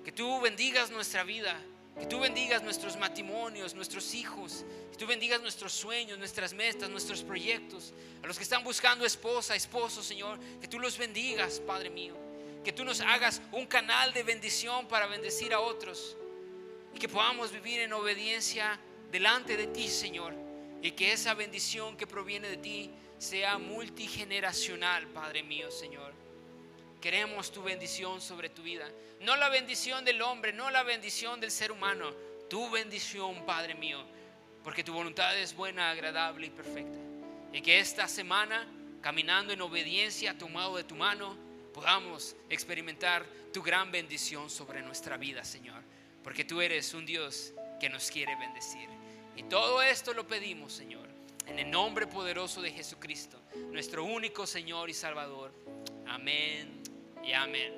Que 0.04 0.12
tú 0.12 0.38
bendigas 0.42 0.90
nuestra 0.90 1.24
vida 1.24 1.58
que 1.98 2.06
tú 2.06 2.20
bendigas 2.20 2.62
nuestros 2.62 2.96
matrimonios, 2.96 3.74
nuestros 3.74 4.14
hijos. 4.14 4.64
Que 4.92 4.98
tú 4.98 5.06
bendigas 5.06 5.40
nuestros 5.40 5.72
sueños, 5.72 6.18
nuestras 6.18 6.52
metas, 6.52 6.90
nuestros 6.90 7.22
proyectos. 7.22 7.94
A 8.22 8.26
los 8.26 8.36
que 8.36 8.44
están 8.44 8.62
buscando 8.64 9.06
esposa, 9.06 9.56
esposo, 9.56 10.02
Señor. 10.02 10.38
Que 10.60 10.68
tú 10.68 10.78
los 10.78 10.98
bendigas, 10.98 11.60
Padre 11.60 11.88
mío. 11.88 12.14
Que 12.62 12.72
tú 12.72 12.84
nos 12.84 13.00
hagas 13.00 13.40
un 13.52 13.66
canal 13.66 14.12
de 14.12 14.22
bendición 14.22 14.86
para 14.88 15.06
bendecir 15.06 15.54
a 15.54 15.60
otros. 15.60 16.16
Y 16.94 16.98
que 16.98 17.08
podamos 17.08 17.50
vivir 17.50 17.80
en 17.80 17.92
obediencia 17.94 18.78
delante 19.10 19.56
de 19.56 19.66
ti, 19.68 19.88
Señor. 19.88 20.34
Y 20.82 20.90
que 20.92 21.12
esa 21.12 21.32
bendición 21.32 21.96
que 21.96 22.06
proviene 22.06 22.48
de 22.48 22.56
ti 22.58 22.90
sea 23.18 23.56
multigeneracional, 23.56 25.06
Padre 25.08 25.42
mío, 25.42 25.70
Señor. 25.70 26.25
Queremos 27.00 27.52
tu 27.52 27.62
bendición 27.62 28.20
sobre 28.20 28.48
tu 28.48 28.62
vida. 28.62 28.88
No 29.20 29.36
la 29.36 29.48
bendición 29.48 30.04
del 30.04 30.22
hombre, 30.22 30.52
no 30.52 30.70
la 30.70 30.82
bendición 30.82 31.40
del 31.40 31.50
ser 31.50 31.70
humano. 31.70 32.10
Tu 32.48 32.70
bendición, 32.70 33.44
Padre 33.44 33.74
mío. 33.74 34.02
Porque 34.64 34.82
tu 34.82 34.92
voluntad 34.92 35.38
es 35.38 35.54
buena, 35.54 35.90
agradable 35.90 36.46
y 36.46 36.50
perfecta. 36.50 36.98
Y 37.52 37.60
que 37.60 37.78
esta 37.78 38.08
semana, 38.08 38.66
caminando 39.00 39.52
en 39.52 39.60
obediencia, 39.60 40.36
tomado 40.36 40.76
de 40.76 40.84
tu 40.84 40.94
mano, 40.94 41.36
podamos 41.72 42.34
experimentar 42.48 43.24
tu 43.52 43.62
gran 43.62 43.92
bendición 43.92 44.50
sobre 44.50 44.82
nuestra 44.82 45.16
vida, 45.16 45.44
Señor. 45.44 45.82
Porque 46.24 46.44
tú 46.44 46.60
eres 46.60 46.92
un 46.94 47.06
Dios 47.06 47.52
que 47.78 47.88
nos 47.88 48.10
quiere 48.10 48.34
bendecir. 48.36 48.88
Y 49.36 49.44
todo 49.44 49.82
esto 49.82 50.14
lo 50.14 50.26
pedimos, 50.26 50.72
Señor, 50.72 51.08
en 51.46 51.58
el 51.58 51.70
nombre 51.70 52.06
poderoso 52.06 52.62
de 52.62 52.72
Jesucristo, 52.72 53.38
nuestro 53.70 54.04
único 54.04 54.46
Señor 54.46 54.88
y 54.88 54.94
Salvador. 54.94 55.52
Amén 56.06 56.85
y 57.26 57.32
amén. 57.32 57.72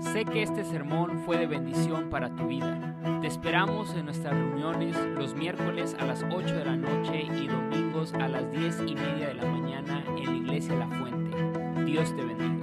Sé 0.00 0.24
que 0.24 0.42
este 0.42 0.64
sermón 0.64 1.20
fue 1.24 1.36
de 1.36 1.46
bendición 1.46 2.08
para 2.08 2.34
tu 2.34 2.46
vida. 2.46 2.96
Te 3.20 3.26
esperamos 3.26 3.94
en 3.94 4.06
nuestras 4.06 4.34
reuniones 4.34 4.96
los 5.16 5.34
miércoles 5.34 5.94
a 5.98 6.06
las 6.06 6.24
8 6.30 6.54
de 6.54 6.64
la 6.64 6.76
noche 6.76 7.22
y 7.22 7.46
domingos 7.46 8.14
a 8.14 8.28
las 8.28 8.50
10 8.50 8.82
y 8.86 8.94
media 8.94 9.28
de 9.28 9.34
la 9.34 9.44
mañana 9.44 10.04
en 10.16 10.24
la 10.24 10.36
iglesia 10.36 10.74
La 10.76 10.88
Fuente. 10.88 11.36
Dios 11.84 12.14
te 12.16 12.24
bendiga. 12.24 12.57